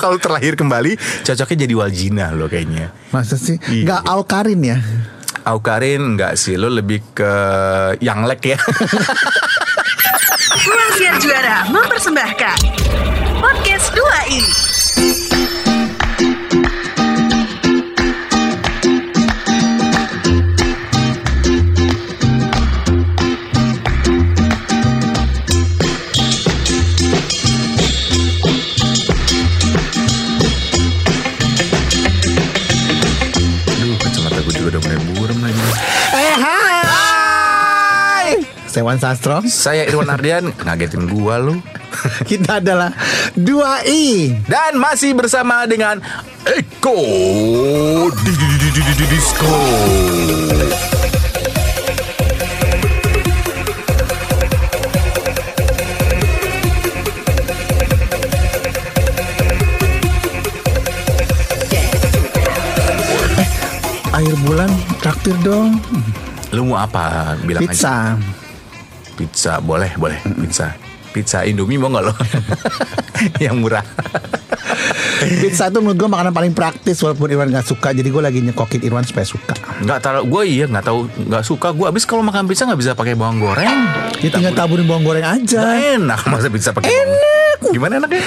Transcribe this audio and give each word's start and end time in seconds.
kalau 0.00 0.16
terlahir 0.16 0.56
kembali 0.56 0.96
cocoknya 1.22 1.68
jadi 1.68 1.74
Waljina 1.76 2.32
lo 2.32 2.48
kayaknya. 2.48 2.88
Masa 3.12 3.36
sih? 3.36 3.60
Iya. 3.68 3.84
Nggak 3.84 4.02
Aukarin 4.08 4.60
ya? 4.64 4.78
Aukarin 5.44 6.16
enggak 6.16 6.40
sih, 6.40 6.56
lo 6.56 6.72
lebih 6.72 7.04
ke 7.12 7.32
Yanglek 8.00 8.56
ya. 8.56 8.58
Ruang 10.60 10.92
Siar 10.96 11.16
Juara 11.22 11.64
mempersembahkan 11.72 12.58
Podcast 13.40 13.88
2i 13.96 14.40
Aduh, 14.40 14.69
Saya 38.70 38.86
Wan 38.86 39.02
Sastro 39.02 39.42
Saya 39.44 39.82
Irwan 39.82 40.06
Ardian, 40.06 40.54
ngagetin 40.62 41.10
gua 41.10 41.42
lu. 41.42 41.58
Kita 42.30 42.62
adalah 42.62 42.94
2i 43.34 44.30
Dan 44.46 44.78
masih 44.78 45.18
bersama 45.18 45.66
dengan 45.66 45.98
Eko 46.46 46.94
di- 48.14 48.30
di- 48.30 48.46
di- 48.46 48.70
di- 48.70 48.82
di- 48.86 48.94
di- 48.94 49.08
Disco. 49.10 49.58
Akhir 64.10 64.34
bulan 64.44 64.70
traktir 65.00 65.36
dong 65.40 65.78
Lu 66.50 66.66
mau 66.66 66.82
apa? 66.82 67.38
Bilang 67.46 67.62
aja. 67.62 68.18
Pizza 69.20 69.60
boleh, 69.60 69.92
boleh. 70.00 70.16
Pizza. 70.40 70.72
Pizza 71.12 71.44
Indomie 71.44 71.76
mau 71.76 71.92
nggak 71.92 72.04
lo? 72.08 72.12
Yang 73.44 73.56
murah. 73.60 73.84
Pizza 75.20 75.68
itu 75.68 75.78
menurut 75.84 76.00
gue 76.00 76.08
makanan 76.08 76.32
paling 76.32 76.56
praktis 76.56 76.96
Walaupun 77.04 77.28
Irwan 77.28 77.52
gak 77.52 77.68
suka 77.68 77.92
Jadi 77.92 78.08
gue 78.08 78.22
lagi 78.24 78.40
nyekokin 78.40 78.80
Irwan 78.80 79.04
supaya 79.04 79.28
suka 79.28 79.52
Nggak 79.84 80.00
tahu, 80.00 80.24
gue 80.24 80.42
iya 80.48 80.64
nggak 80.64 80.84
tahu, 80.88 81.04
nggak 81.28 81.44
suka. 81.44 81.68
Gue 81.76 81.92
abis 81.92 82.08
kalau 82.08 82.24
makan 82.24 82.48
pizza 82.48 82.64
nggak 82.64 82.80
bisa 82.80 82.92
pakai 82.96 83.12
bawang 83.16 83.40
goreng. 83.40 83.68
Ya 84.24 84.28
tinggal 84.32 84.56
taburin 84.56 84.88
bawang 84.88 85.04
goreng 85.04 85.24
Nggak 85.24 85.36
aja 85.44 85.60
enak 86.00 86.20
masa 86.28 86.48
pizza 86.48 86.72
pakai 86.72 86.88
bawang. 86.88 87.72
Gimana 87.76 88.00
enaknya? 88.00 88.24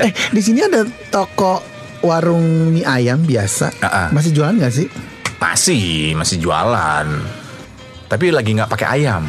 Eh 0.00 0.12
di 0.32 0.40
sini 0.40 0.64
ada 0.64 0.84
toko 1.12 1.60
warung 2.04 2.72
mie 2.72 2.84
ayam 2.84 3.24
biasa 3.24 3.72
Ah, 3.84 3.88
ah. 3.88 4.08
Masih 4.12 4.32
jualan 4.32 4.56
gak 4.56 4.72
sih? 4.72 4.88
Masih, 5.38 6.12
masih 6.16 6.36
jualan. 6.40 7.06
Tapi 8.08 8.32
lagi 8.32 8.56
nggak 8.56 8.72
pakai 8.72 8.88
ayam. 9.00 9.24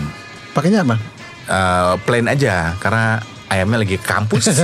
Pakainya 0.55 0.87
apa? 0.87 0.95
Eh, 1.49 1.93
plain 2.07 2.25
aja 2.31 2.73
karena 2.79 3.19
ayamnya 3.51 3.83
lagi 3.83 3.99
kampus. 3.99 4.45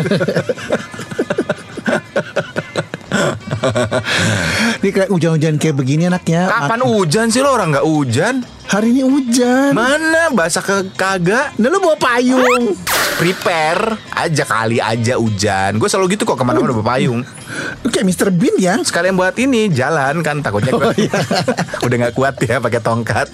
Ini 4.80 4.90
kayak 4.94 5.10
hujan-hujan 5.10 5.58
kayak 5.58 5.74
begini 5.74 6.06
enaknya 6.06 6.46
Kapan 6.46 6.86
hujan 6.86 7.34
sih 7.34 7.42
lo 7.42 7.58
orang 7.58 7.74
nggak 7.74 7.88
hujan? 7.88 8.46
Hari 8.66 8.92
ini 8.92 9.06
hujan 9.06 9.72
Mana 9.72 10.34
basah 10.34 10.60
ke 10.60 10.90
kagak? 10.94 11.54
Nah 11.56 11.70
lu 11.70 11.78
bawa 11.78 11.96
payung 11.96 12.74
Prepare 13.16 13.96
aja 14.12 14.44
kali 14.44 14.84
aja 14.84 15.16
hujan. 15.16 15.80
Gue 15.80 15.88
selalu 15.88 16.16
gitu 16.16 16.28
kok 16.28 16.36
ke 16.36 16.44
mana-mana 16.44 16.76
bawa 16.76 16.96
payung. 16.96 17.24
Kayak 17.88 18.12
Mr. 18.12 18.28
Bean 18.28 18.60
ya 18.60 18.76
Sekalian 18.84 19.16
buat 19.16 19.32
ini 19.40 19.72
jalan 19.72 20.20
kan 20.20 20.44
takutnya 20.44 20.76
Oh, 20.76 20.92
iya. 21.00 21.16
udah 21.86 21.96
nggak 21.96 22.12
kuat 22.12 22.36
ya 22.44 22.60
pakai 22.60 22.84
tongkat. 22.84 23.32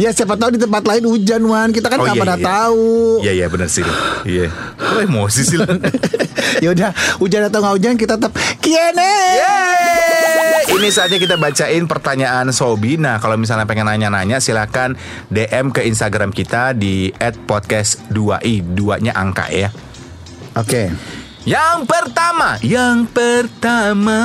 Ya 0.00 0.08
siapa 0.08 0.40
tahu 0.40 0.56
di 0.56 0.60
tempat 0.60 0.88
lain 0.88 1.04
hujan 1.04 1.44
Wan 1.44 1.68
Kita 1.68 1.92
kan 1.92 2.00
Oh, 2.00 2.08
nggak 2.08 2.16
iya, 2.16 2.22
pernah 2.24 2.38
iya. 2.40 2.46
tahu 2.48 2.88
Iya 3.20 3.32
iya 3.36 3.46
benar 3.52 3.68
sih. 3.68 3.84
Iya. 4.24 4.48
Kok 4.80 5.00
emosi 5.04 5.40
sih 5.42 5.56
lo? 5.60 5.68
Ya 6.64 6.68
udah 6.70 6.90
hujan 7.18 7.48
atau 7.48 7.58
nggak 7.60 7.74
hujan 7.76 7.94
kita 7.96 8.14
tetap 8.16 8.32
Kiene 8.60 9.12
Yeay! 9.36 10.21
Ini 10.72 10.88
saatnya 10.88 11.20
kita 11.20 11.36
bacain 11.36 11.84
pertanyaan 11.84 12.48
Sobi. 12.48 12.96
Nah, 12.96 13.20
kalau 13.20 13.36
misalnya 13.36 13.68
pengen 13.68 13.84
nanya-nanya 13.84 14.40
silakan 14.40 14.96
DM 15.28 15.68
ke 15.68 15.84
Instagram 15.84 16.32
kita 16.32 16.72
di 16.72 17.12
@podcast2i. 17.12 18.64
Duanya 18.64 19.12
angka 19.12 19.52
ya. 19.52 19.68
Oke 20.56 20.88
Yang 21.42 21.90
pertama, 21.90 22.54
yang 22.62 23.04
pertama 23.04 24.20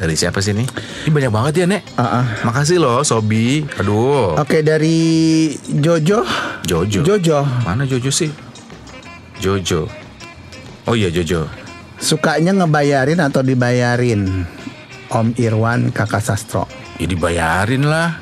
dari 0.00 0.16
siapa 0.16 0.40
sih 0.40 0.56
ini? 0.56 0.64
Ini 1.04 1.12
banyak 1.12 1.28
banget 1.28 1.52
ya, 1.60 1.66
Nek. 1.68 1.82
Ah, 2.00 2.24
ah. 2.24 2.24
Makasih 2.48 2.80
loh, 2.80 3.04
Sobi. 3.04 3.68
Aduh. 3.76 4.40
Oke 4.40 4.64
dari 4.64 5.52
Jojo 5.68 6.24
Jojo. 6.64 7.04
Jojo 7.04 7.44
Mana 7.68 7.84
Jojo 7.84 8.08
sih? 8.08 8.32
Jojo. 9.44 9.86
Oh 10.88 10.96
iya 10.96 11.12
Jojo. 11.12 11.44
Sukanya 12.00 12.56
ngebayarin 12.56 13.20
atau 13.20 13.44
dibayarin 13.44 14.48
Om 15.10 15.34
Irwan 15.36 15.90
kakak 15.90 16.22
Sastro 16.22 16.70
Ya 17.00 17.06
dibayarin 17.10 17.84
lah. 17.84 18.20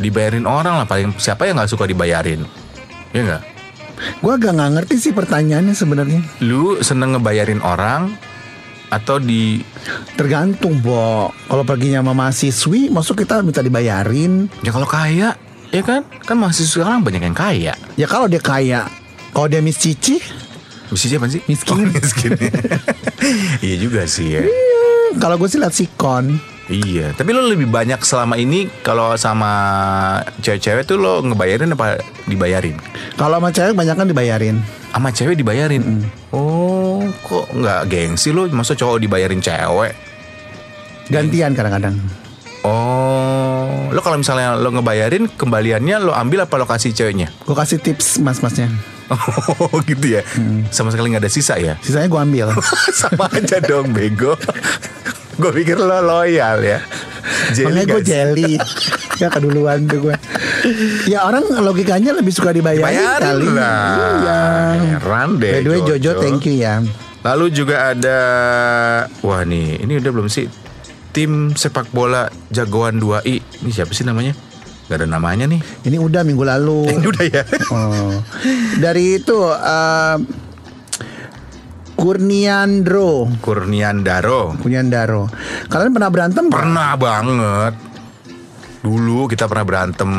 Dibayarin 0.00 0.48
orang 0.48 0.80
lah. 0.82 0.86
Paling 0.88 1.18
siapa 1.20 1.44
yang 1.44 1.60
nggak 1.60 1.70
suka 1.70 1.84
dibayarin? 1.84 2.46
Ya 3.12 3.20
nggak? 3.22 3.42
Gue 4.18 4.32
agak 4.34 4.56
nggak 4.56 4.70
ngerti 4.80 4.94
sih 4.98 5.12
pertanyaannya 5.14 5.74
sebenarnya 5.78 6.20
Lu 6.42 6.82
seneng 6.82 7.14
ngebayarin 7.14 7.62
orang 7.62 8.10
atau 8.90 9.22
di 9.22 9.62
Tergantung 10.18 10.82
Bo 10.82 11.30
Kalau 11.46 11.62
perginya 11.62 12.02
sama 12.02 12.12
mahasiswi 12.12 12.90
Masuk 12.90 13.22
kita 13.22 13.40
minta 13.46 13.62
dibayarin 13.62 14.50
ya 14.60 14.74
kalau 14.74 14.90
kaya 14.90 15.38
ya 15.70 15.82
kan 15.86 16.02
kan 16.26 16.36
mahasiswa 16.36 16.82
sekarang 16.82 17.06
banyak 17.06 17.22
yang 17.22 17.36
kaya 17.36 17.72
Ya 17.94 18.06
kalau 18.10 18.26
dia 18.26 18.42
kaya 18.42 18.90
Kalau 19.30 19.46
dia 19.46 19.62
Miss 19.62 19.78
Cici 19.78 20.18
Misi 20.92 21.08
siapa 21.08 21.24
sih? 21.24 21.40
Miskin. 21.48 21.72
Oh, 21.72 21.88
miskin. 21.88 22.36
iya 23.64 23.76
juga 23.80 24.04
sih 24.04 24.28
ya. 24.28 24.44
Kalau 25.20 25.36
gue 25.36 25.48
sih 25.48 25.60
liat 25.60 25.74
sikon 25.74 26.52
Iya, 26.70 27.10
tapi 27.12 27.34
lo 27.34 27.42
lebih 27.42 27.66
banyak 27.66 27.98
selama 28.06 28.38
ini 28.38 28.70
kalau 28.86 29.18
sama 29.18 29.50
cewek-cewek 30.40 30.86
tuh 30.86 30.94
lo 30.94 31.18
ngebayarin 31.20 31.74
apa 31.74 31.98
dibayarin? 32.30 32.78
Kalau 33.18 33.42
sama 33.42 33.50
cewek 33.50 33.74
banyak 33.74 33.96
kan 33.98 34.06
dibayarin 34.06 34.56
Sama 34.94 35.10
cewek 35.10 35.36
dibayarin. 35.36 36.06
Oh, 36.30 37.02
kok 37.26 37.50
nggak 37.50 37.90
gengsi 37.90 38.30
lo? 38.30 38.46
Masa 38.48 38.78
cowok 38.78 39.02
dibayarin 39.02 39.42
cewek? 39.42 39.92
Gantian 41.10 41.52
kadang-kadang 41.52 41.98
Oh, 42.62 43.90
lo 43.90 43.98
kalau 43.98 44.22
misalnya 44.22 44.54
lo 44.54 44.70
ngebayarin 44.70 45.26
kembaliannya 45.34 45.98
lo 45.98 46.14
ambil 46.14 46.46
apa 46.46 46.54
lo 46.62 46.64
kasih 46.70 46.94
ceweknya? 46.94 47.34
Gue 47.42 47.58
kasih 47.58 47.82
tips 47.82 48.22
mas-masnya 48.22 48.70
Oh, 49.14 49.78
gitu 49.84 50.18
ya. 50.18 50.22
Sama 50.72 50.90
sekali 50.90 51.12
nggak 51.12 51.22
ada 51.24 51.32
sisa 51.32 51.56
ya? 51.60 51.76
Sisanya 51.80 52.08
gue 52.08 52.20
ambil 52.20 52.48
Sama 53.00 53.28
aja 53.30 53.60
dong, 53.60 53.92
bego. 53.92 54.34
gue 55.32 55.50
pikir 55.52 55.80
lo 55.80 56.00
loyal 56.00 56.60
ya. 56.60 56.78
Makanya 57.52 57.84
gue 57.86 58.02
jelly 58.02 58.52
Ya 59.22 59.30
keduluan 59.30 59.86
tuh 59.86 60.10
gue 60.10 60.16
Ya 61.06 61.22
orang 61.22 61.46
logikanya 61.62 62.18
lebih 62.18 62.34
suka 62.34 62.50
dibayarin 62.50 62.82
Bayarin 62.82 63.22
kali 63.30 63.48
lah. 63.54 63.78
Iya 63.94 64.40
Heran 64.98 65.28
deh. 65.38 65.52
By 65.54 65.62
the 65.62 65.70
way 65.70 65.80
Jojo 65.86 66.10
thank 66.18 66.42
you 66.50 66.58
ya 66.58 66.82
Lalu 67.22 67.54
juga 67.54 67.94
ada 67.94 68.18
wah 69.22 69.46
nih, 69.46 69.78
ini 69.86 70.02
udah 70.02 70.10
belum 70.10 70.26
sih 70.26 70.50
tim 71.14 71.54
sepak 71.54 71.92
bola 71.94 72.26
jagoan 72.50 72.98
2i. 72.98 73.38
Ini 73.62 73.70
siapa 73.70 73.94
sih 73.94 74.02
namanya? 74.02 74.34
Gak 74.90 74.98
ada 75.02 75.06
namanya 75.06 75.46
nih. 75.46 75.60
Ini 75.86 75.96
udah 75.98 76.22
minggu 76.26 76.42
lalu 76.42 76.86
Ini 76.94 77.06
udah 77.06 77.24
ya. 77.26 77.42
Oh. 77.70 78.18
Dari 78.78 79.22
itu 79.22 79.38
eh, 79.50 80.16
Kurniandro 81.94 83.30
Kurniandaro. 83.38 84.58
Kurniandaro 84.58 85.22
Kalian 85.70 85.92
pernah 85.94 86.10
berantem? 86.10 86.44
Pernah 86.50 86.90
banget. 86.98 87.74
Dulu 88.82 89.30
kita 89.30 89.46
pernah 89.46 89.62
berantem. 89.62 90.10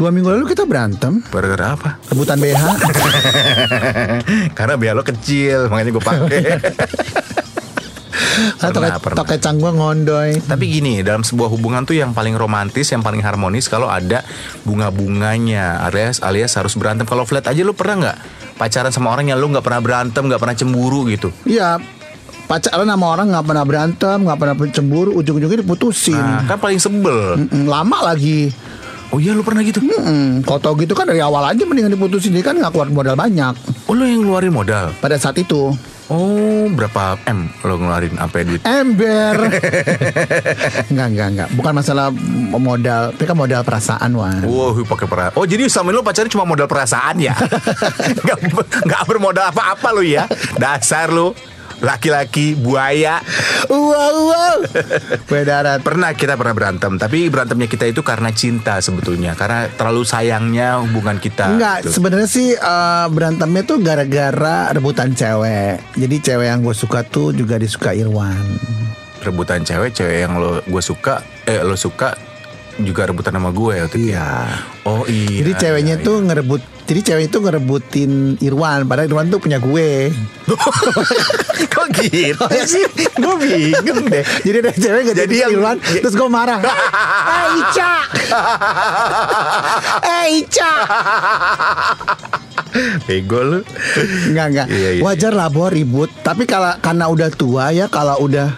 Dua 0.00 0.08
minggu 0.08 0.32
lalu 0.32 0.48
kita 0.48 0.64
berantem 0.64 1.20
Gara-gara 1.28 1.76
apa? 1.76 1.90
Rebutan 2.08 2.40
BH 2.40 2.64
Karena 4.56 4.74
biar 4.80 4.96
lo 4.96 5.04
kecil, 5.04 5.68
makanya 5.68 5.90
gue 5.92 6.04
pakai. 6.04 6.44
Karena 8.36 8.72
toke, 8.72 8.84
Pernah, 8.86 9.00
pernah. 9.00 9.16
toke 9.24 9.36
ngondoy 9.72 10.30
Tapi 10.44 10.64
gini, 10.68 11.00
dalam 11.00 11.24
sebuah 11.24 11.48
hubungan 11.48 11.82
tuh 11.82 11.96
yang 11.96 12.12
paling 12.12 12.36
romantis, 12.36 12.92
yang 12.92 13.00
paling 13.00 13.24
harmonis 13.24 13.66
kalau 13.66 13.88
ada 13.88 14.22
bunga-bunganya, 14.62 15.82
alias 15.82 16.20
alias 16.20 16.54
harus 16.54 16.76
berantem. 16.76 17.08
Kalau 17.08 17.24
flat 17.24 17.48
aja 17.48 17.60
lu 17.64 17.72
pernah 17.72 17.96
nggak 18.06 18.18
pacaran 18.56 18.92
sama 18.92 19.10
orang 19.10 19.32
yang 19.32 19.40
lu 19.40 19.48
nggak 19.48 19.64
pernah 19.64 19.80
berantem, 19.80 20.22
nggak 20.22 20.40
pernah 20.40 20.56
cemburu 20.56 21.08
gitu? 21.08 21.32
Iya 21.42 21.80
pacaran 22.46 22.86
sama 22.86 23.06
orang 23.10 23.26
nggak 23.34 23.42
pernah 23.42 23.64
berantem 23.66 24.16
nggak 24.22 24.38
pernah 24.38 24.54
cemburu 24.70 25.10
ujung-ujungnya 25.18 25.66
diputusin 25.66 26.14
Nah, 26.14 26.46
kan 26.46 26.62
paling 26.62 26.78
sebel. 26.78 27.42
Mm-mm, 27.42 27.66
lama 27.66 28.06
lagi 28.06 28.54
Oh 29.10 29.18
iya 29.18 29.34
lu 29.34 29.42
pernah 29.42 29.66
gitu? 29.66 29.82
Hmm, 29.82 30.46
kalau 30.46 30.58
tau 30.62 30.74
gitu 30.78 30.94
kan 30.94 31.10
dari 31.10 31.18
awal 31.18 31.42
aja 31.42 31.62
mendingan 31.62 31.94
diputusin 31.94 32.34
Dia 32.34 32.46
kan 32.46 32.58
gak 32.58 32.70
keluar 32.70 32.86
modal 32.86 33.18
banyak 33.18 33.54
Oh 33.86 33.94
lu 33.94 34.06
yang 34.06 34.22
ngeluarin 34.22 34.54
modal? 34.54 34.94
Pada 34.98 35.18
saat 35.18 35.34
itu 35.38 35.74
Oh 36.06 36.70
berapa 36.70 37.18
M 37.26 37.50
lo 37.66 37.74
ngeluarin 37.82 38.14
apa 38.14 38.46
duit? 38.46 38.62
Ember 38.62 39.50
Enggak, 40.94 41.06
enggak, 41.10 41.28
enggak 41.34 41.48
Bukan 41.58 41.72
masalah 41.74 42.14
modal 42.54 43.10
Tapi 43.10 43.24
kan 43.26 43.34
modal 43.34 43.66
perasaan 43.66 44.14
Wan 44.14 44.46
Wow, 44.46 44.78
pakai 44.86 45.06
perasaan. 45.10 45.34
Oh, 45.34 45.42
jadi 45.42 45.66
sama 45.66 45.90
lu 45.90 46.06
pacarnya 46.06 46.30
cuma 46.30 46.46
modal 46.46 46.70
perasaan 46.70 47.18
ya? 47.18 47.34
Nggak 48.24 48.38
nggak 48.86 49.02
bermodal 49.10 49.50
apa-apa 49.50 49.88
lu 49.98 50.06
ya? 50.06 50.30
Dasar 50.54 51.10
lu. 51.10 51.34
Laki-laki 51.84 52.56
buaya. 52.56 53.20
Wow, 53.66 54.16
wow 54.30 54.56
Gue 55.26 55.42
darat 55.42 55.82
Pernah 55.82 56.14
kita 56.14 56.38
pernah 56.38 56.54
berantem, 56.56 56.96
tapi 56.96 57.28
berantemnya 57.28 57.68
kita 57.68 57.84
itu 57.88 58.00
karena 58.00 58.30
cinta 58.32 58.78
sebetulnya, 58.80 59.36
karena 59.36 59.68
terlalu 59.74 60.06
sayangnya 60.06 60.80
hubungan 60.80 61.18
kita. 61.20 61.52
Enggak, 61.52 61.76
gitu. 61.84 62.00
sebenarnya 62.00 62.28
sih 62.28 62.54
eh, 62.54 63.06
berantemnya 63.10 63.62
tuh 63.66 63.78
gara-gara 63.82 64.70
rebutan 64.72 65.12
cewek. 65.12 65.82
Jadi 65.98 66.16
cewek 66.22 66.46
yang 66.48 66.60
gue 66.64 66.76
suka 66.76 67.04
tuh 67.04 67.32
juga 67.36 67.60
disuka 67.60 67.92
Irwan. 67.92 68.58
rebutan 69.26 69.66
cewek, 69.66 69.90
cewek 69.90 70.22
yang 70.22 70.38
lo 70.38 70.62
gue 70.62 70.82
suka, 70.82 71.18
eh 71.50 71.58
lo 71.58 71.74
suka 71.74 72.14
juga 72.80 73.08
rebutan 73.08 73.32
sama 73.32 73.50
gue 73.52 73.74
waktu 73.80 73.96
itu. 73.96 74.12
Iya. 74.12 74.28
Oh 74.84 75.02
iya. 75.08 75.40
Jadi 75.42 75.52
ceweknya 75.56 75.96
iya, 75.96 76.04
tuh 76.04 76.16
ngerebut. 76.22 76.60
Jadi 76.86 77.00
cewek 77.02 77.24
itu 77.26 77.38
ngerebutin 77.42 78.12
Irwan, 78.38 78.86
padahal 78.86 79.10
Irwan 79.10 79.26
tuh 79.26 79.42
punya 79.42 79.58
gue. 79.58 80.14
Kok 81.74 81.86
gitu 81.98 82.46
sih? 82.62 82.86
Gue 83.18 83.34
bingung 83.42 84.06
deh. 84.06 84.22
Jadi 84.22 84.56
ada 84.62 84.72
cewek 84.72 85.00
gak 85.10 85.16
Jadi 85.26 85.34
yang- 85.42 85.52
Irwan, 85.56 85.76
terus 85.82 86.14
gue 86.14 86.28
marah. 86.30 86.60
Eh 87.26 87.46
Ica, 87.62 87.94
eh 90.18 90.26
Ica. 90.42 90.72
Bego 93.06 93.40
lu. 93.40 93.60
Enggak 94.30 94.46
enggak. 94.52 94.66
Iya, 94.68 94.90
iya, 94.98 95.02
Wajar 95.02 95.32
lah 95.32 95.48
Bo 95.48 95.70
ribut. 95.70 96.10
Tapi 96.20 96.44
kalau 96.44 96.74
karena 96.82 97.06
udah 97.08 97.28
tua 97.32 97.72
ya, 97.72 97.86
kalau 97.88 98.18
udah 98.20 98.52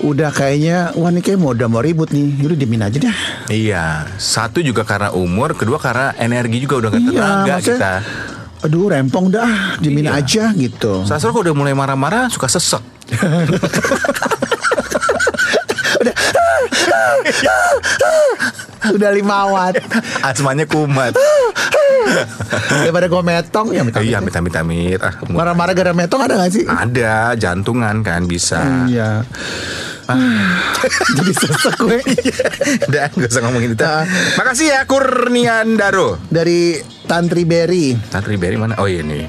udah 0.00 0.30
kayaknya 0.30 0.90
wah 0.94 1.08
ini 1.08 1.20
kayak 1.20 1.38
mau 1.38 1.54
udah 1.54 1.68
mau 1.68 1.78
ribut 1.78 2.10
nih, 2.10 2.42
udah 2.42 2.56
dimin 2.56 2.82
aja 2.82 2.98
dah. 2.98 3.16
Iya, 3.46 4.10
satu 4.14 4.58
juga 4.58 4.82
karena 4.82 5.12
umur, 5.12 5.54
kedua 5.54 5.78
karena 5.78 6.10
energi 6.16 6.58
juga 6.60 6.82
udah 6.82 6.88
gak 6.90 7.00
Iya, 7.00 7.10
tenaga 7.12 7.44
maksudnya- 7.54 7.78
kita. 7.78 7.92
Aduh 8.64 8.88
rempong 8.88 9.26
dah, 9.28 9.76
dimin 9.76 10.08
Iya. 10.08 10.18
aja 10.18 10.44
gitu. 10.52 11.04
Sasro 11.04 11.30
kalau 11.30 11.44
udah 11.44 11.54
mulai 11.54 11.76
marah-marah 11.76 12.26
suka 12.26 12.48
sesek. 12.48 12.80
Udah 18.84 19.10
lima 19.10 19.48
watt. 19.48 19.80
Asmanya 20.20 20.68
kumat. 20.68 21.16
Daripada 22.68 23.08
gue 23.08 23.22
metong 23.24 23.72
ya 23.72 23.80
minta 23.80 23.98
iya, 23.98 24.20
amit 24.20 24.36
amit 24.36 24.54
amit. 24.54 25.00
Ah, 25.00 25.16
Marah-marah 25.24 25.72
gara 25.72 25.92
metong 25.92 26.20
ada 26.20 26.36
gak 26.36 26.52
sih? 26.52 26.64
ada 26.64 27.32
jantungan 27.34 28.04
kan 28.04 28.28
bisa. 28.28 28.60
Iya. 28.84 29.24
Jadi 31.16 31.32
sesek 31.32 31.74
gue. 31.80 31.98
Udah, 32.92 33.08
gak 33.08 33.30
usah 33.32 33.42
ngomongin 33.42 33.72
itu. 33.72 33.80
Ah. 33.80 34.04
Makasih 34.36 34.68
ya 34.68 34.80
Kurnian 34.84 35.80
Daro. 35.80 36.20
Dari 36.28 36.76
Tantri 37.08 37.48
Berry. 37.48 37.96
Tantri 38.12 38.36
Berry 38.36 38.60
mana? 38.60 38.76
Oh 38.76 38.84
iya 38.84 39.00
nih. 39.00 39.24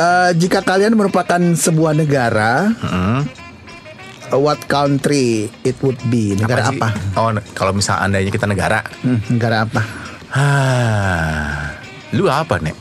Eh, 0.00 0.30
jika 0.38 0.62
kalian 0.62 0.94
merupakan 0.94 1.36
sebuah 1.36 1.92
negara, 1.92 2.70
Hmm. 2.78 3.26
What 4.36 4.60
country 4.66 5.50
it 5.66 5.76
would 5.82 5.98
be? 6.06 6.38
Negara 6.38 6.70
sih? 6.70 6.78
apa? 6.78 6.88
Oh, 7.18 7.30
kalau 7.54 7.74
misal 7.74 7.98
andainya 7.98 8.30
kita 8.30 8.46
negara. 8.46 8.84
Hmm, 9.02 9.18
negara 9.30 9.66
apa? 9.66 9.82
Ah, 10.30 11.74
lu 12.14 12.30
apa 12.30 12.62
nek? 12.62 12.74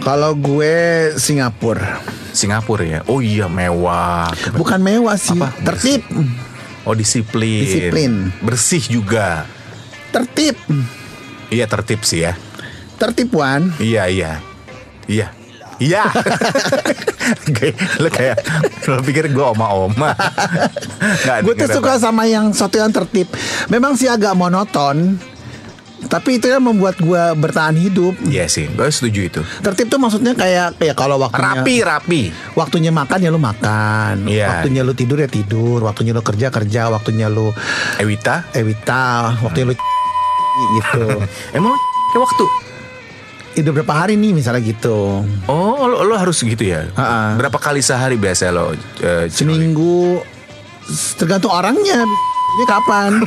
Kalau 0.00 0.36
gue 0.36 1.12
Singapura. 1.16 2.00
Singapura 2.34 2.84
ya. 2.84 3.00
Oh 3.06 3.22
iya 3.22 3.46
mewah. 3.46 4.28
Bukan 4.58 4.82
mewah 4.82 5.14
sih, 5.14 5.38
Apa? 5.38 5.54
tertib. 5.62 6.02
Oh 6.84 6.92
disiplin. 6.92 7.64
Disiplin. 7.64 8.12
Bersih 8.42 8.82
juga. 8.84 9.46
Tertib. 10.12 10.58
Iya 11.48 11.64
tertib 11.70 12.02
sih 12.02 12.26
ya. 12.26 12.34
Tertib 12.98 13.30
Wan. 13.32 13.72
Iya 13.78 14.10
iya. 14.10 14.32
Iya. 15.06 15.32
Iya. 15.76 16.06
Lo 17.98 18.08
kayak 18.08 18.36
lo 18.86 19.00
pikir 19.00 19.28
gue 19.28 19.44
oma-oma. 19.44 20.14
Gue 21.40 21.54
tuh 21.54 21.68
suka 21.68 21.96
sama 21.96 22.24
yang 22.24 22.50
sesuatu 22.50 22.76
yang 22.76 22.90
tertib. 22.90 23.26
Memang 23.66 23.94
sih 23.94 24.06
agak 24.06 24.32
monoton, 24.32 25.18
tapi 26.04 26.36
itu 26.36 26.46
yang 26.46 26.62
membuat 26.62 26.94
gue 26.96 27.22
bertahan 27.34 27.74
hidup. 27.74 28.14
Iya 28.22 28.44
sih, 28.46 28.68
gue 28.68 28.86
setuju 28.86 29.20
itu. 29.24 29.40
Tertib 29.60 29.88
tuh 29.88 29.96
maksudnya 29.96 30.32
kayak 30.32 30.76
kayak 30.76 30.94
kalau 30.94 31.16
waktunya 31.16 31.56
Rapi 31.56 31.74
rapi. 31.80 32.22
waktunya 32.52 32.90
makan 32.90 33.18
ya 33.18 33.30
lu 33.30 33.40
makan, 33.40 34.28
Iya. 34.28 34.46
waktunya 34.52 34.80
lu 34.80 34.92
tidur 34.92 35.18
ya 35.18 35.26
tidur, 35.26 35.80
waktunya 35.82 36.12
lu 36.12 36.20
kerja 36.20 36.48
kerja, 36.48 36.86
waktunya 36.88 37.26
lu 37.26 37.50
Ewita, 37.96 38.46
Ewita, 38.52 39.32
waktunya 39.40 39.66
lu 39.66 39.74
gitu. 40.78 41.06
emang 41.50 41.72
kayak 42.12 42.22
waktu. 42.26 42.44
Udah 43.54 43.72
berapa 43.72 43.94
hari 43.94 44.18
nih 44.18 44.34
misalnya 44.34 44.58
gitu. 44.60 45.22
Oh, 45.46 45.86
lo, 45.86 46.02
lo 46.02 46.14
harus 46.18 46.42
gitu 46.42 46.58
ya. 46.60 46.90
Ha-ha. 46.92 47.38
Berapa 47.38 47.54
kali 47.56 47.78
sehari 47.78 48.18
biasa 48.18 48.50
lo? 48.50 48.74
eh, 48.98 49.30
Seminggu 49.30 50.18
tergantung 51.14 51.54
orangnya. 51.54 52.02
Ini 52.54 52.64
kapan? 52.66 53.12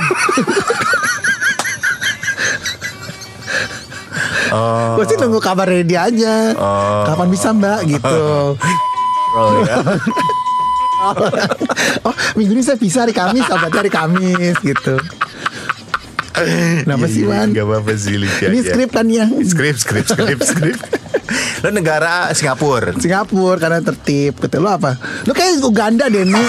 Oh, 4.47 4.95
Gue 4.95 5.05
sih 5.11 5.19
nunggu 5.19 5.43
kabar 5.43 5.67
dari 5.67 5.83
dia 5.83 6.07
aja. 6.07 6.55
Oh. 6.55 7.03
Kapan 7.03 7.27
bisa 7.27 7.51
mbak 7.51 7.83
gitu. 7.83 8.55
oh 9.35 9.51
ya. 9.67 9.75
oh 12.07 12.13
minggu 12.33 12.55
ini 12.55 12.63
saya 12.63 12.79
bisa 12.79 13.03
hari 13.03 13.11
Kamis, 13.11 13.43
obatnya 13.51 13.83
hari 13.83 13.91
Kamis 13.91 14.55
gitu. 14.63 14.95
Kenapa 16.83 17.05
sih 17.07 17.23
Wan? 17.23 17.49
Gak 17.51 17.65
apa-apa 17.65 17.91
sih 17.93 18.15
lucu 18.15 18.43
Ini 18.45 18.59
aja. 18.59 18.71
skrip 18.71 18.89
kan 18.91 19.07
ya 19.07 19.25
Skrip, 19.27 19.75
skrip, 19.75 20.05
skrip, 20.05 20.39
skrip. 20.39 20.77
lo 21.63 21.69
negara 21.69 22.31
Singapura. 22.31 22.93
Singapura 22.95 23.57
karena 23.57 23.79
tertib 23.81 24.37
Kata 24.37 24.57
lu 24.57 24.69
apa? 24.69 24.95
Lu 25.23 25.31
kayak 25.31 25.59
Uganda 25.59 26.07
deh 26.07 26.23
nih 26.23 26.47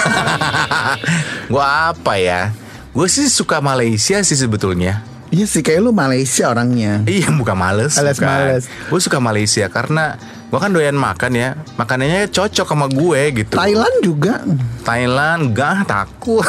Gua 1.53 1.91
apa 1.91 2.15
ya? 2.17 2.53
Gue 2.91 3.07
sih 3.07 3.27
suka 3.27 3.59
Malaysia 3.59 4.19
sih 4.21 4.37
sebetulnya. 4.37 5.01
Iya 5.29 5.45
sih 5.45 5.61
kayak 5.61 5.81
lu 5.81 5.93
Malaysia 5.93 6.49
orangnya 6.49 7.05
Iya 7.05 7.29
bukan 7.31 7.53
males 7.53 8.01
Males, 8.01 8.17
males. 8.19 8.65
Gue 8.89 8.97
suka 8.97 9.21
Malaysia 9.21 9.69
karena 9.69 10.17
gue 10.49 10.59
kan 10.59 10.73
doyan 10.73 10.97
makan 10.97 11.33
ya. 11.37 11.49
Makanannya 11.77 12.33
cocok 12.33 12.67
sama 12.73 12.89
gue 12.89 13.21
gitu. 13.45 13.53
Thailand 13.53 13.97
juga. 14.01 14.41
Thailand 14.81 15.53
gak 15.53 15.85
takut. 15.85 16.41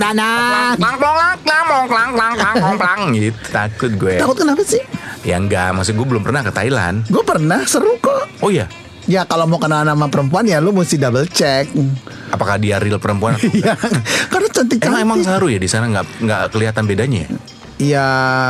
gitu. 3.11 3.37
Takut 3.51 3.91
gue. 3.99 4.15
Takut 4.23 4.37
kenapa 4.39 4.63
sih? 4.63 4.81
Ya 5.21 5.37
enggak 5.37 5.75
maksud 5.75 5.93
gue 5.93 6.07
belum 6.07 6.23
pernah 6.23 6.41
ke 6.41 6.51
Thailand. 6.55 7.03
Gue 7.11 7.23
pernah 7.27 7.61
seru 7.67 7.99
kok. 7.99 8.31
Oh 8.39 8.49
iya? 8.49 8.71
Ya 9.09 9.25
kalau 9.25 9.49
mau 9.49 9.57
kenal 9.57 9.81
nama 9.81 10.05
perempuan 10.07 10.45
ya 10.45 10.61
lu 10.61 10.71
mesti 10.71 10.95
double 10.95 11.25
check. 11.27 11.67
Apakah 12.31 12.61
dia 12.61 12.77
real 12.77 13.01
perempuan? 13.01 13.35
Iya. 13.41 13.75
Karena 14.31 14.47
cantik 14.53 14.79
cantik. 14.79 14.87
Emang, 14.87 15.19
emang 15.19 15.19
seru 15.25 15.49
ya 15.49 15.59
di 15.59 15.67
sana? 15.67 15.89
Nggak 15.89 16.05
nggak 16.21 16.41
kelihatan 16.53 16.83
bedanya. 16.85 17.19
Ya? 17.25 17.29
Ya 17.81 18.07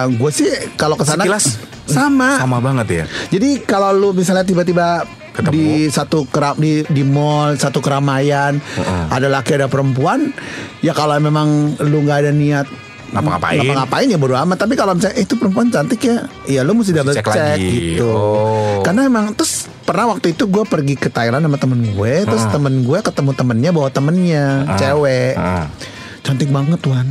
gue 0.07 0.27
sih 0.29 0.45
kalau 0.75 0.93
ke 0.93 1.03
sana 1.03 1.23
Sekilas 1.23 1.55
Sama 1.83 2.35
sama 2.37 2.59
banget 2.59 2.87
ya. 2.93 3.03
Jadi 3.29 3.63
kalau 3.63 3.91
lu 3.91 4.09
misalnya 4.11 4.43
tiba-tiba 4.43 5.03
Ketemu. 5.31 5.51
di 5.53 5.65
satu 5.87 6.23
kerap 6.25 6.55
di 6.55 6.83
di 6.85 7.01
mall 7.01 7.55
satu 7.55 7.79
keramaian 7.79 8.59
Heeh. 8.59 9.03
ada 9.09 9.27
laki 9.27 9.55
ada 9.55 9.65
perempuan 9.65 10.35
ya 10.79 10.91
kalau 10.91 11.15
memang 11.17 11.47
lu 11.81 11.97
nggak 12.01 12.19
ada 12.21 12.31
niat 12.31 12.67
Ngapa-ngapain. 13.09 13.59
ngapa-ngapain 13.59 14.07
ya 14.07 14.17
bodo 14.17 14.35
amat 14.37 14.57
tapi 14.57 14.75
kalau 14.75 14.91
misalnya 14.91 15.15
"Eh, 15.15 15.23
itu 15.23 15.35
perempuan 15.35 15.67
cantik 15.67 15.99
ya 16.01 16.27
ya 16.45 16.61
lu 16.61 16.71
mesti 16.73 16.91
double 16.91 17.11
cek 17.13 17.23
lagi. 17.25 17.95
gitu 17.95 18.07
Oh. 18.07 18.79
karena 18.81 19.03
emang 19.05 19.31
terus 19.31 19.67
pernah 19.81 20.07
waktu 20.09 20.31
itu 20.31 20.43
gue 20.45 20.63
pergi 20.63 20.95
ke 20.95 21.07
Thailand 21.07 21.39
sama 21.41 21.55
temen 21.55 21.79
gue 21.81 22.13
terus 22.21 22.43
temen 22.47 22.73
gue 22.81 22.99
ketemu 23.01 23.31
temennya 23.31 23.69
bawa 23.69 23.87
temennya 23.89 24.43
cewek 24.75 25.35
cantik 26.21 26.47
banget 26.49 26.79
tuan 26.79 27.07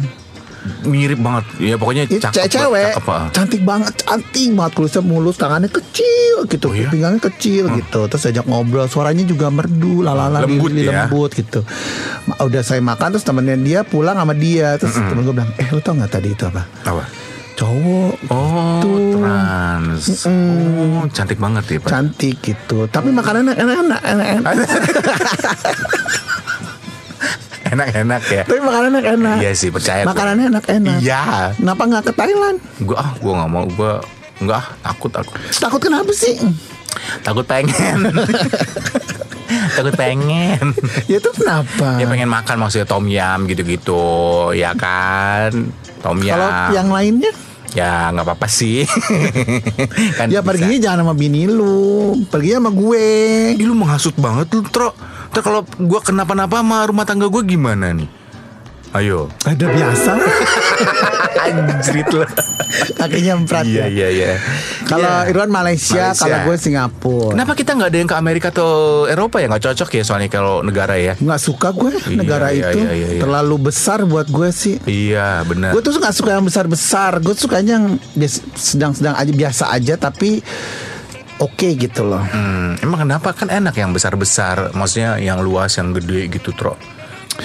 Mirip 0.82 1.16
banget. 1.16 1.44
Ya 1.58 1.74
pokoknya 1.74 2.04
Itu 2.04 2.20
cakep. 2.20 2.46
cewek 2.46 2.92
cakep, 2.92 3.08
cantik 3.32 3.62
banget, 3.62 3.92
cantik 3.98 4.50
banget 4.50 4.72
kulisnya 4.74 5.00
mulus, 5.00 5.34
tangannya 5.34 5.68
kecil 5.68 6.44
gitu, 6.44 6.66
Oh, 6.66 6.74
iya? 6.74 6.88
pinggangnya 6.88 7.20
kecil 7.22 7.68
gitu. 7.70 8.00
Terus 8.06 8.22
ajak 8.26 8.44
ngobrol, 8.44 8.84
suaranya 8.84 9.22
juga 9.22 9.48
merdu, 9.48 10.00
lalala, 10.00 10.40
Lembut 10.40 10.68
lili, 10.68 10.84
ya? 10.84 11.04
lembut 11.04 11.32
gitu. 11.32 11.64
Udah 12.34 12.60
saya 12.60 12.78
makan 12.78 13.12
terus 13.12 13.22
temennya 13.22 13.56
dia 13.56 13.80
pulang 13.82 14.14
sama 14.14 14.32
dia, 14.32 14.76
terus 14.76 14.92
temen 14.94 15.20
gue 15.22 15.32
bilang, 15.32 15.48
eh 15.54 15.66
lu 15.66 15.78
tau 15.78 15.92
nggak 15.92 16.10
tadi 16.10 16.28
itu 16.30 16.44
apa? 16.44 16.62
Apa? 16.82 17.04
Cowok, 17.52 18.12
Oh, 18.28 18.80
Gitu. 18.80 19.16
trans. 19.16 20.02
Oh, 20.24 21.04
cantik 21.10 21.36
banget 21.36 21.64
ya, 21.66 21.78
Pak. 21.78 21.88
cantik 21.90 22.36
gitu. 22.38 22.84
Tapi 22.86 23.08
makanannya 23.10 23.52
enak-enak, 23.54 24.00
enak-enak. 24.02 24.54
Enak-enak 27.70 28.22
ya. 28.26 28.42
Tapi 28.46 28.60
makanannya 28.60 29.00
enak. 29.04 29.36
Iya 29.40 29.50
sih, 29.54 29.68
percaya 29.70 30.02
gua. 30.04 30.12
Makanannya 30.12 30.46
enak-enak. 30.56 30.98
Iya. 31.00 31.22
Kenapa 31.56 31.82
nggak 31.86 32.02
ke 32.10 32.12
Thailand? 32.18 32.58
Gue 32.82 32.96
ah, 32.98 33.10
gue 33.16 33.32
nggak 33.32 33.50
mau. 33.50 33.64
Gue 33.70 33.92
nggak 34.42 34.58
ah, 34.58 34.66
takut 34.82 35.12
aku. 35.14 35.32
Takut 35.58 35.80
kenapa 35.80 36.10
sih? 36.10 36.34
Takut 37.22 37.46
pengen. 37.46 38.10
takut 39.76 39.94
pengen. 39.94 40.74
Ya 41.06 41.16
itu 41.22 41.30
kenapa? 41.30 41.98
Ya 41.98 42.06
pengen 42.10 42.30
makan 42.30 42.56
maksudnya 42.58 42.86
tom 42.88 43.06
yum 43.06 43.40
gitu-gitu, 43.46 44.50
ya 44.56 44.74
kan? 44.74 45.70
Tom 46.02 46.18
yum. 46.22 46.34
Kalau 46.34 46.50
yang 46.74 46.88
lainnya? 46.90 47.32
Ya 47.70 48.10
nggak 48.10 48.26
apa-apa 48.26 48.50
sih. 48.50 48.82
kan 50.18 50.26
Ya 50.26 50.42
bisa. 50.42 50.46
perginya 50.50 50.78
jangan 50.82 51.06
sama 51.06 51.14
bini 51.14 51.46
lu 51.46 52.18
Pergi 52.26 52.58
sama 52.58 52.74
gue 52.74 53.06
Ih, 53.54 53.62
lu 53.62 53.78
menghasut 53.78 54.14
banget 54.18 54.50
lu, 54.58 54.66
Tro. 54.66 54.90
Ntar 55.30 55.40
kalau 55.40 55.60
gue 55.62 56.00
kenapa-napa 56.02 56.58
sama 56.58 56.82
rumah 56.84 57.06
tangga 57.06 57.26
gue 57.26 57.42
gimana 57.44 57.94
nih? 57.94 58.10
Ayo. 58.90 59.30
Ada 59.46 59.70
biasa 59.70 60.10
lah 60.18 60.26
Anjrit 61.40 62.10
lu. 62.10 62.26
Kakinya 62.98 63.38
emprat 63.38 63.62
Iya, 63.62 63.86
ya 63.86 63.86
iya, 63.86 64.08
iya. 64.10 64.30
Kalau 64.82 65.06
Iya. 65.06 65.30
Irwan 65.30 65.46
Malaysia, 65.48 66.10
Malaysia. 66.10 66.18
Kalau 66.18 66.38
gue 66.42 66.56
Singapura 66.58 67.30
Kenapa 67.30 67.52
kita 67.54 67.70
nggak 67.74 67.86
ada 67.86 67.98
yang 67.98 68.10
ke 68.10 68.16
Amerika 68.18 68.46
atau 68.50 68.70
Eropa 69.06 69.38
ya? 69.38 69.46
Nggak 69.46 69.62
cocok 69.64 69.88
ya 69.94 70.02
soalnya 70.02 70.26
kalau 70.26 70.62
negara 70.62 70.98
ya? 70.98 71.14
Nggak 71.14 71.38
suka 71.38 71.70
gue 71.70 71.90
Iya, 71.94 72.18
negara 72.18 72.50
iya, 72.50 72.66
itu 72.66 72.78
iya, 72.82 72.90
iya, 72.90 73.08
iya. 73.14 73.20
Terlalu 73.22 73.70
besar 73.70 74.02
buat 74.02 74.26
gue 74.26 74.50
sih 74.50 74.82
Iya, 74.82 75.46
benar. 75.46 75.70
Gue 75.70 75.82
tuh 75.82 75.94
nggak 75.94 76.14
suka 76.14 76.30
yang 76.34 76.46
besar-besar 76.46 77.22
Gue 77.22 77.34
sukanya 77.38 77.78
yang 77.78 77.86
sedang-sedang 78.58 79.14
aja 79.14 79.30
Biasa 79.30 79.64
aja 79.70 79.94
tapi 79.94 80.42
Oke 81.40 81.72
gitu 81.72 82.04
loh 82.04 82.20
Hmm, 82.22 82.76
emang 82.78 83.02
kenapa 83.02 83.32
kan 83.32 83.48
enak 83.48 83.72
yang 83.72 83.90
besar-besar, 83.90 84.70
maksudnya 84.70 85.16
yang 85.16 85.40
luas, 85.40 85.72
yang 85.74 85.90
gede 85.90 86.28
gitu, 86.30 86.52
Tro. 86.52 86.76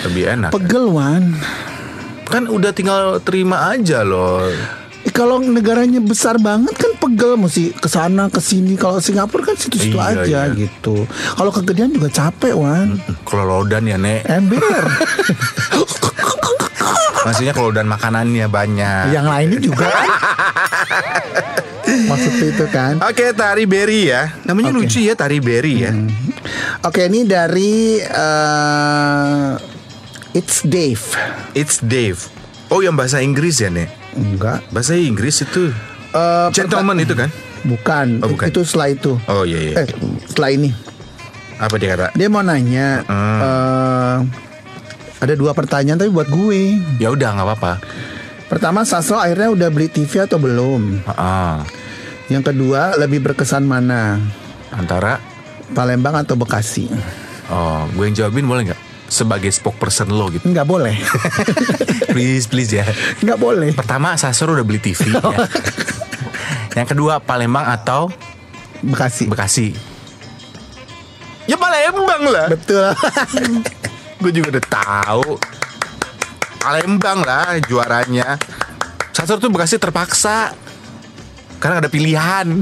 Lebih 0.03 0.23
enak. 0.29 0.51
Pegel 0.51 0.91
Wan 0.91 1.31
kan 2.25 2.45
udah 2.45 2.73
tinggal 2.73 3.21
terima 3.21 3.71
aja 3.71 4.01
loh. 4.01 4.49
Eh, 5.05 5.13
Kalau 5.13 5.37
negaranya 5.37 6.01
besar 6.01 6.35
banget 6.35 6.73
kan 6.73 6.91
pegel 6.97 7.37
mesti 7.37 7.69
ke 7.71 7.85
sana 7.85 8.27
ke 8.27 8.41
sini. 8.41 8.73
Kalau 8.73 8.97
Singapura 8.97 9.45
kan 9.45 9.55
situ-situ 9.55 9.95
Iya, 9.95 10.25
aja 10.25 10.39
iya. 10.49 10.57
gitu. 10.57 11.05
Kalau 11.07 11.53
kegedean 11.53 11.93
juga 11.93 12.09
capek 12.09 12.57
Wan. 12.57 12.97
Kalau 13.23 13.61
lodan 13.61 13.85
ya, 13.85 13.95
Nek. 13.95 14.25
Ember. 14.25 14.83
Maksudnya 17.25 17.53
kalau 17.53 17.69
dan 17.69 17.85
makanannya 17.85 18.45
banyak. 18.45 19.09
Yang 19.09 19.25
lainnya 19.25 19.59
juga 19.59 19.85
kan. 19.85 20.09
Maksudnya 22.15 22.47
itu 22.49 22.65
kan. 22.71 22.93
Oke, 23.03 23.35
tari 23.35 23.67
berry 23.67 24.09
ya. 24.09 24.31
Namanya 24.43 24.71
Oke. 24.71 24.87
lucu 24.87 24.99
ya 25.03 25.13
tari 25.13 25.37
berry 25.37 25.83
ya. 25.83 25.91
Oke 26.81 27.05
ini 27.05 27.27
dari 27.27 27.99
eh, 27.99 29.51
It's 30.31 30.63
Dave. 30.63 31.03
It's 31.51 31.79
Dave. 31.79 32.19
Oh, 32.67 32.79
yang 32.79 32.95
bahasa 32.95 33.19
Inggris 33.19 33.59
ya, 33.59 33.67
Nek. 33.67 33.87
Enggak. 34.15 34.63
Bahasa 34.71 34.95
Inggris 34.95 35.43
itu 35.43 35.69
Eh, 36.15 36.47
gentleman 36.55 36.95
itu 36.97 37.11
kan? 37.11 37.27
Bukan. 37.67 38.23
Oh, 38.23 38.31
bukan. 38.31 38.47
Itu 38.47 38.63
setelah 38.63 38.87
itu. 38.87 39.19
Oh 39.27 39.43
iya 39.43 39.59
iya. 39.59 39.73
Eh 39.83 39.87
setelah 40.25 40.55
ini. 40.55 40.71
Apa 41.59 41.75
dia 41.75 41.91
kata? 41.91 42.07
Dia 42.15 42.27
mau 42.31 42.39
nanya. 42.39 43.03
Hmm. 43.03 43.39
eh, 43.43 44.17
ada 45.19 45.33
dua 45.35 45.51
pertanyaan 45.51 45.99
tapi 45.99 46.07
buat 46.07 46.31
gue. 46.31 46.79
Ya 47.03 47.11
udah 47.11 47.35
nggak 47.35 47.47
apa-apa. 47.51 47.73
Pertama 48.47 48.87
Sasro 48.87 49.17
akhirnya 49.17 49.51
udah 49.51 49.67
beli 49.67 49.89
TV 49.89 50.23
atau 50.23 50.39
belum? 50.39 51.03
Ah, 51.09 51.65
Yang 52.29 52.53
kedua 52.53 52.97
lebih 52.97 53.21
berkesan 53.21 53.65
mana? 53.65 54.17
antara 54.75 55.23
Palembang 55.71 56.19
atau 56.19 56.35
Bekasi? 56.35 56.91
oh, 57.49 57.87
gue 57.95 58.03
yang 58.05 58.15
jawabin 58.15 58.45
boleh 58.45 58.61
nggak? 58.71 58.81
Sebagai 59.05 59.53
spokesperson 59.53 60.09
lo 60.09 60.33
gitu. 60.33 60.45
Nggak 60.49 60.67
boleh. 60.67 60.97
please 62.13 62.49
please 62.49 62.73
ya. 62.73 62.85
Nggak 63.21 63.37
boleh. 63.37 63.69
Pertama 63.71 64.17
Sasur 64.17 64.51
udah 64.51 64.65
beli 64.65 64.81
TV. 64.81 65.13
ya. 65.13 65.45
Yang 66.73 66.97
kedua 66.97 67.21
Palembang 67.21 67.69
atau 67.69 68.09
Bekasi. 68.81 69.29
Bekasi. 69.29 69.67
Ya 71.45 71.55
Palembang 71.55 72.23
lah. 72.25 72.49
Betul. 72.49 72.91
Gue 74.21 74.31
juga 74.33 74.57
udah 74.57 74.65
tahu. 74.65 75.37
Palembang 76.57 77.21
lah 77.21 77.61
juaranya. 77.61 78.41
Sasur 79.13 79.37
tuh 79.37 79.53
Bekasi 79.53 79.77
terpaksa. 79.77 80.51
Karena 81.65 81.81
ada 81.81 81.89
pilihan. 81.89 82.61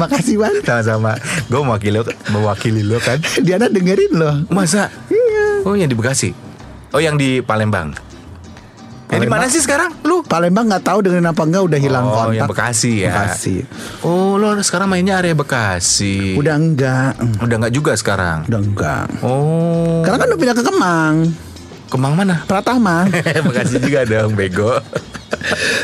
Makasih 0.00 0.40
Wan. 0.40 0.56
Sama-sama. 0.64 1.20
Gue 1.52 1.60
mewakili 1.60 2.00
lo, 2.00 2.08
mewakili 2.32 2.80
lo 2.80 2.96
kan. 2.96 3.20
Diana 3.44 3.68
dengerin 3.68 4.16
loh. 4.16 4.48
Masa? 4.48 4.88
Iya. 5.12 5.68
Oh 5.68 5.76
yang 5.76 5.92
di 5.92 5.96
Bekasi. 6.00 6.32
Oh 6.96 7.00
yang 7.04 7.20
di 7.20 7.44
Palembang. 7.44 7.92
Yang 9.12 9.20
di 9.20 9.28
mana 9.28 9.52
sih 9.52 9.60
sekarang? 9.60 10.00
Lu? 10.00 10.24
Palembang 10.24 10.64
nggak 10.64 10.80
tahu 10.80 11.04
dengerin 11.04 11.28
apa 11.28 11.42
enggak 11.44 11.62
udah 11.68 11.76
hilang 11.76 12.08
oh, 12.08 12.16
kontak. 12.16 12.32
yang 12.40 12.48
Bekasi 12.48 12.92
ya. 13.04 13.12
Bekasi. 13.12 13.54
Oh, 14.00 14.40
lo 14.40 14.56
sekarang 14.64 14.88
mainnya 14.88 15.20
area 15.20 15.36
Bekasi. 15.36 16.40
Udah 16.40 16.56
enggak. 16.56 17.20
Udah 17.44 17.56
nggak 17.60 17.74
juga 17.76 17.92
sekarang. 18.00 18.48
Udah 18.48 18.60
enggak. 18.64 19.06
Oh. 19.20 20.00
Karena 20.08 20.16
kan 20.16 20.26
udah 20.32 20.40
pindah 20.40 20.56
ke 20.56 20.64
Kemang. 20.64 21.16
Kemang 21.92 22.16
mana? 22.16 22.48
Pratama. 22.48 23.04
Bekasi 23.44 23.76
juga 23.76 24.08
dong, 24.08 24.32
bego. 24.32 24.80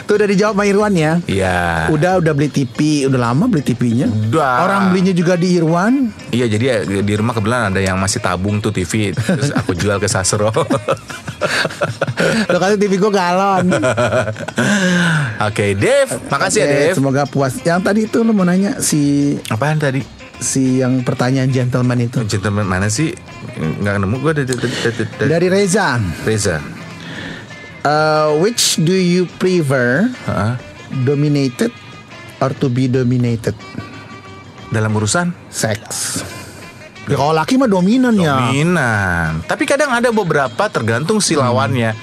Tuh 0.07 0.15
udah 0.21 0.29
dijawab 0.29 0.55
sama 0.55 0.65
Irwan 0.69 0.95
ya. 0.95 1.13
Iya. 1.27 1.89
Udah 1.91 2.21
udah 2.21 2.33
beli 2.37 2.49
TV, 2.53 3.09
udah 3.09 3.21
lama 3.33 3.45
beli 3.49 3.65
TV-nya. 3.65 4.07
Udah. 4.09 4.69
Orang 4.69 4.83
belinya 4.93 5.13
juga 5.17 5.35
di 5.35 5.57
Irwan. 5.57 6.13
Iya, 6.31 6.47
jadi 6.51 6.65
ya, 6.65 6.77
di 7.03 7.13
rumah 7.17 7.33
kebetulan 7.33 7.73
ada 7.73 7.81
yang 7.81 7.97
masih 7.97 8.21
tabung 8.21 8.61
tuh 8.61 8.71
TV. 8.71 9.17
Terus 9.17 9.53
aku 9.57 9.73
jual 9.73 9.97
ke 9.99 10.09
Sasro. 10.09 10.53
Lo 12.53 12.57
kali 12.61 12.77
TV 12.77 13.01
gue 13.01 13.13
galon. 13.13 13.67
Oke, 15.49 15.77
Dev. 15.77 16.09
Makasih 16.29 16.61
ya, 16.63 16.67
Oke, 16.67 16.77
Dev. 16.77 16.95
Semoga 16.97 17.23
puas. 17.25 17.59
Yang 17.65 17.81
tadi 17.85 18.01
itu 18.09 18.19
lo 18.23 18.33
mau 18.33 18.45
nanya 18.45 18.79
si 18.81 19.35
Apaan 19.49 19.81
tadi? 19.81 20.17
si 20.37 20.85
yang 20.85 21.01
pertanyaan 21.01 21.49
gentleman 21.49 21.97
itu 21.97 22.21
Gentleman 22.29 22.69
mana 22.69 22.93
sih? 22.93 23.17
Nggak 23.57 24.05
nemu 24.05 24.17
gue 24.21 24.33
dari, 24.37 24.47
dari, 24.53 24.69
dari, 24.69 25.05
dari 25.17 25.29
dari 25.33 25.47
Reza. 25.49 25.97
Reza. 26.29 26.76
Uh, 27.87 28.35
which 28.43 28.83
do 28.83 28.91
you 28.93 29.31
prefer, 29.39 30.11
Heeh. 30.27 30.53
dominated 31.03 31.71
or 32.43 32.51
to 32.51 32.67
be 32.67 32.91
dominated? 32.91 33.55
Dalam 34.67 34.91
urusan 34.91 35.31
Sex. 35.47 35.79
Ya 37.07 37.15
kalau 37.15 37.31
laki 37.31 37.55
mah 37.55 37.71
dominan 37.71 38.19
ya. 38.19 38.51
dominan. 38.51 39.47
Tapi 39.47 39.63
kadang 39.63 39.95
ada 39.95 40.11
beberapa 40.11 40.67
tergantung 40.67 41.23
si 41.23 41.39
lawannya. 41.39 41.95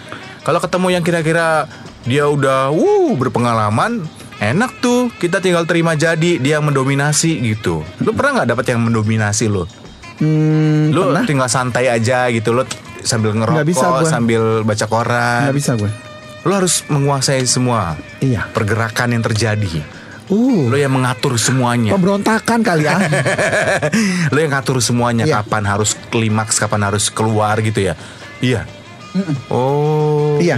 Kalau 0.41 0.63
ketemu 0.63 0.87
yang 0.89 1.03
kira-kira 1.03 1.67
dia 2.03 2.31
udah 2.31 2.71
wuh 2.71 3.19
berpengalaman, 3.19 4.07
enak 4.39 4.79
tuh. 4.79 5.11
Kita 5.11 5.43
tinggal 5.43 5.67
terima 5.67 5.91
jadi 5.93 6.39
dia 6.39 6.55
yang 6.55 6.63
mendominasi 6.63 7.43
gitu. 7.43 7.83
Lu 7.99 8.15
pernah 8.15 8.39
nggak 8.39 8.55
dapat 8.55 8.65
yang 8.71 8.79
mendominasi 8.79 9.51
lo? 9.51 9.67
Hmm, 10.23 10.95
Lu 10.95 11.11
pernah? 11.11 11.27
tinggal 11.27 11.51
santai 11.51 11.91
aja 11.91 12.31
gitu 12.31 12.55
lo 12.55 12.63
sambil 13.03 13.31
Nggak 13.31 13.63
bisa 13.63 13.85
ngerokok, 13.85 13.99
gua. 13.99 14.09
sambil 14.09 14.41
baca 14.63 14.85
koran. 14.87 15.41
Nggak 15.45 15.57
bisa 15.57 15.71
gue. 15.75 15.91
Lo 16.43 16.53
harus 16.53 16.83
menguasai 16.85 17.43
semua 17.43 17.95
Iya. 18.17 18.47
pergerakan 18.49 19.11
yang 19.11 19.23
terjadi. 19.23 19.83
Uh, 20.25 20.67
Lo 20.67 20.75
yang 20.75 20.89
mengatur 20.89 21.35
semuanya. 21.35 21.91
pemberontakan 21.91 22.59
kali 22.59 22.83
ya. 22.83 22.95
lo 24.33 24.37
yang 24.37 24.51
ngatur 24.51 24.79
semuanya 24.79 25.23
Iya. 25.23 25.39
kapan 25.39 25.63
harus 25.65 25.99
klimaks 26.07 26.57
kapan 26.57 26.81
harus 26.83 27.07
keluar 27.07 27.59
gitu 27.59 27.83
ya 27.83 27.93
iya 28.39 28.63
oh 29.47 30.41
iya. 30.41 30.57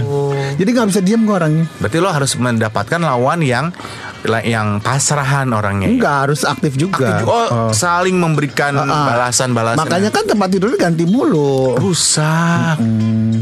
Jadi 0.56 0.68
nggak 0.70 0.88
bisa 0.88 1.00
diem 1.00 1.22
gue 1.22 1.34
orangnya. 1.34 1.66
berarti 1.76 1.98
lo 1.98 2.08
harus 2.08 2.32
mendapatkan 2.34 2.96
lawan 2.98 3.42
yang 3.42 3.68
yang 4.42 4.78
pasrahan 4.78 5.48
orangnya 5.48 5.86
ya? 5.86 5.92
Enggak 5.92 6.16
harus 6.22 6.42
aktif 6.42 6.74
juga. 6.74 7.16
Aktif- 7.16 7.26
oh, 7.26 7.46
Oh. 7.46 7.70
saling 7.70 8.14
memberikan 8.14 8.74
Ah, 8.74 8.82
ah. 8.82 9.06
balasan-balasan 9.08 9.78
Makanya 9.78 10.10
kan 10.10 10.24
tempat 10.24 10.48
tidurnya 10.48 10.78
ganti 10.80 11.04
mulu. 11.04 11.76
rusak 11.76 12.76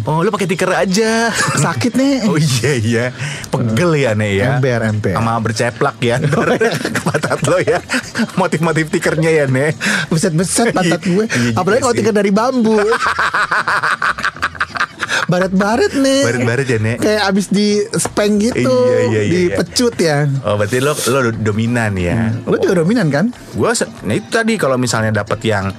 oh 0.03 0.21
lo 0.21 0.29
pakai 0.29 0.45
tikar 0.47 0.77
aja 0.77 1.29
Sakit 1.55 1.93
nih. 1.93 2.15
Oh 2.29 2.37
iya 2.37 2.73
iya 2.75 3.05
Pegel 3.49 3.97
ya 3.97 4.13
nih 4.13 4.33
ya 4.37 4.47
Ember, 4.55 4.81
ember. 4.83 5.15
Sama 5.15 5.39
berceplak 5.39 5.97
ya 5.99 6.17
Ntar 6.19 6.49
ke 6.59 7.01
pantat 7.01 7.41
lo 7.43 7.59
ya 7.59 7.79
Motif-motif 8.35 8.91
tikernya 8.91 9.31
ya 9.33 9.45
nih 9.47 9.73
Beset-beset 10.09 10.71
pantat 10.71 11.01
gue. 11.07 11.25
Iya 11.25 11.55
Apalagi 11.55 11.81
kalau 11.81 11.95
tikar 11.95 12.13
dari 12.13 12.31
bambu. 12.31 12.77
Baret-baret 15.31 15.93
nih. 15.97 16.23
Baret-baret 16.27 16.67
ya, 16.69 16.79
Nek. 16.83 16.97
Kayak 17.01 17.23
abis 17.31 17.47
di 17.49 17.81
speng 17.97 18.41
gitu. 18.43 18.71
Iya, 18.71 19.01
iya, 19.09 19.21
iya, 19.25 19.33
Dipecut 19.33 19.95
ya. 19.97 20.19
Oh 20.45 20.59
berarti 20.61 20.79
lo, 20.83 20.93
lo 20.95 21.21
dominan 21.33 21.95
ya 21.97 22.35
Lo 22.45 22.57
juga 22.61 22.85
dominan 22.85 23.09
kan? 23.09 23.27
gue 23.55 23.71
nah 24.05 24.15
itu 24.15 24.29
tadi 24.29 24.59
kalau 24.59 24.75
misalnya 24.75 25.25
dapat 25.25 25.39
yang 25.47 25.71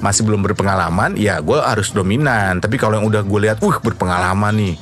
masih 0.00 0.24
belum 0.24 0.40
berpengalaman 0.40 1.14
ya 1.20 1.44
gue 1.44 1.60
harus 1.60 1.92
dominan 1.92 2.56
tapi 2.58 2.80
kalau 2.80 2.96
yang 2.96 3.06
udah 3.06 3.22
gue 3.22 3.40
lihat 3.44 3.60
uh 3.60 3.76
berpengalaman 3.84 4.56
nih 4.56 4.74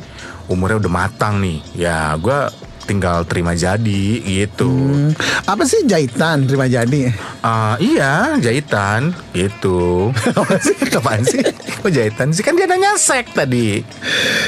umurnya 0.46 0.78
udah 0.78 0.92
matang 0.92 1.42
nih 1.42 1.58
ya 1.74 2.14
gue 2.14 2.67
tinggal 2.88 3.28
terima 3.28 3.52
jadi 3.52 4.24
gitu. 4.24 4.64
Hmm, 4.64 5.12
apa 5.44 5.68
sih 5.68 5.84
jahitan 5.84 6.48
terima 6.48 6.64
jadi? 6.64 7.12
Ah, 7.44 7.76
iya, 7.76 8.40
jahitan 8.40 9.12
gitu. 9.36 10.08
Kapan 10.96 11.20
sih? 11.20 11.44
Kok 11.84 11.92
jahitan 11.92 12.32
sih? 12.32 12.40
Kan 12.40 12.56
dia 12.56 12.64
nanya 12.64 12.96
sek 12.96 13.36
tadi. 13.36 13.84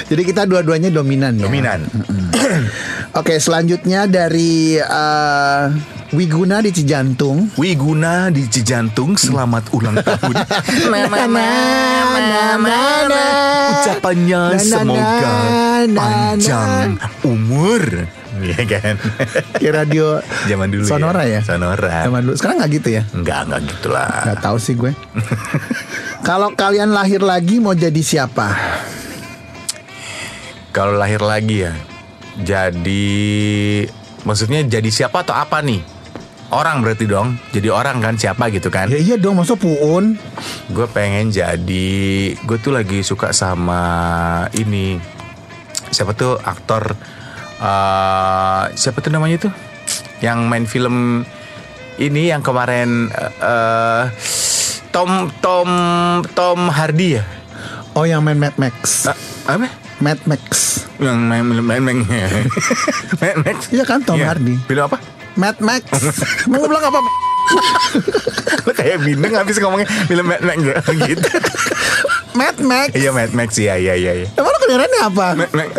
Jadi 0.08 0.22
kita 0.24 0.48
dua-duanya 0.48 0.88
dominan 0.88 1.36
ya. 1.36 1.44
Dominan. 1.44 1.84
Oke, 3.12 3.36
selanjutnya 3.36 4.08
dari 4.08 4.80
eh, 4.80 5.64
Wiguna 6.10 6.58
di 6.58 6.74
Cijantung. 6.74 7.54
Wiguna 7.54 8.34
di 8.34 8.42
Cijantung 8.48 9.14
selamat 9.14 9.70
ulang 9.70 10.00
tahun. 10.02 10.34
Na, 10.90 11.06
na, 12.58 12.66
na. 13.06 13.22
Ucapannya 13.70 14.58
semoga 14.58 15.36
panjang 15.86 16.98
umur. 17.22 17.82
Iya 18.50 18.62
kan? 18.66 18.94
Kayak 19.60 19.74
radio 19.84 20.18
Zaman 20.48 20.68
dulu 20.72 20.84
Sonora 20.88 21.22
ya. 21.28 21.40
Sonora. 21.44 22.08
Zaman 22.08 22.20
dulu. 22.24 22.34
Sekarang 22.36 22.56
nggak 22.60 22.72
gitu 22.80 22.88
ya? 22.88 23.02
Enggak, 23.12 23.40
enggak 23.46 23.60
gitulah. 23.68 24.12
Nggak 24.26 24.40
tahu 24.40 24.56
sih 24.56 24.74
gue. 24.76 24.92
Kalau 26.28 26.48
kalian 26.56 26.90
lahir 26.92 27.20
lagi 27.20 27.60
mau 27.60 27.76
jadi 27.76 28.00
siapa? 28.00 28.48
Kalau 30.70 30.94
lahir 30.94 31.18
lagi 31.18 31.66
ya, 31.66 31.74
jadi 32.38 33.02
maksudnya 34.22 34.62
jadi 34.62 34.86
siapa 34.86 35.26
atau 35.26 35.34
apa 35.34 35.58
nih? 35.66 35.82
Orang 36.50 36.82
berarti 36.82 37.06
dong. 37.06 37.38
Jadi 37.50 37.70
orang 37.70 38.02
kan 38.02 38.14
siapa 38.18 38.50
gitu 38.54 38.70
kan? 38.70 38.90
Ya 38.90 38.98
iya 38.98 39.14
dong, 39.18 39.38
masa 39.38 39.54
puun? 39.54 40.18
Gue 40.70 40.86
pengen 40.90 41.30
jadi, 41.30 41.90
gue 42.38 42.58
tuh 42.58 42.74
lagi 42.74 43.02
suka 43.02 43.34
sama 43.34 43.82
ini. 44.54 44.98
Siapa 45.90 46.14
tuh 46.14 46.38
aktor? 46.38 46.94
Eh 47.60 48.64
siapa 48.74 49.04
tuh 49.04 49.12
namanya 49.12 49.48
tuh? 49.48 49.52
Yang 50.24 50.38
main 50.48 50.64
film 50.64 50.96
ini 52.00 52.32
yang 52.32 52.40
kemarin 52.40 53.12
eh, 53.40 54.04
Tom 54.90 55.28
Tom 55.44 55.68
Tom 56.32 56.58
Hardy 56.72 57.20
ya? 57.20 57.24
Oh 57.92 58.08
yang 58.08 58.24
main 58.24 58.38
Mad 58.38 58.56
Max. 58.56 59.06
Ah, 59.10 59.16
apa? 59.50 59.68
Mad 60.00 60.20
Max. 60.24 60.42
Yang 60.96 61.18
main 61.20 61.44
main 61.44 61.60
main 61.60 61.82
main, 61.82 61.98
main 63.20 63.36
Max. 63.44 63.68
Iya 63.68 63.84
kan 63.84 64.00
Tom 64.02 64.16
Hardy. 64.18 64.56
Film 64.64 64.82
apa? 64.88 64.98
Mad 65.36 65.58
Max. 65.60 65.84
Mau 66.50 66.64
bilang 66.64 66.84
apa? 66.88 66.98
Lo 68.64 68.72
kayak 68.72 69.02
bindeng 69.02 69.34
habis 69.34 69.58
ngomongnya 69.58 69.88
film 70.06 70.26
Mad 70.26 70.42
Max 70.42 70.58
gitu. 70.96 71.28
Mad 72.38 72.56
Max. 72.62 72.88
Iya 72.94 73.10
Mad 73.10 73.32
Max 73.34 73.50
iya 73.58 73.74
iya 73.76 73.94
iya. 73.98 74.12
iya. 74.24 74.28
Emang 74.38 74.54
lo 74.54 74.58
kedengerannya 74.62 75.00
apa? 75.06 75.26
Mad 75.34 75.52
Max. 75.52 75.70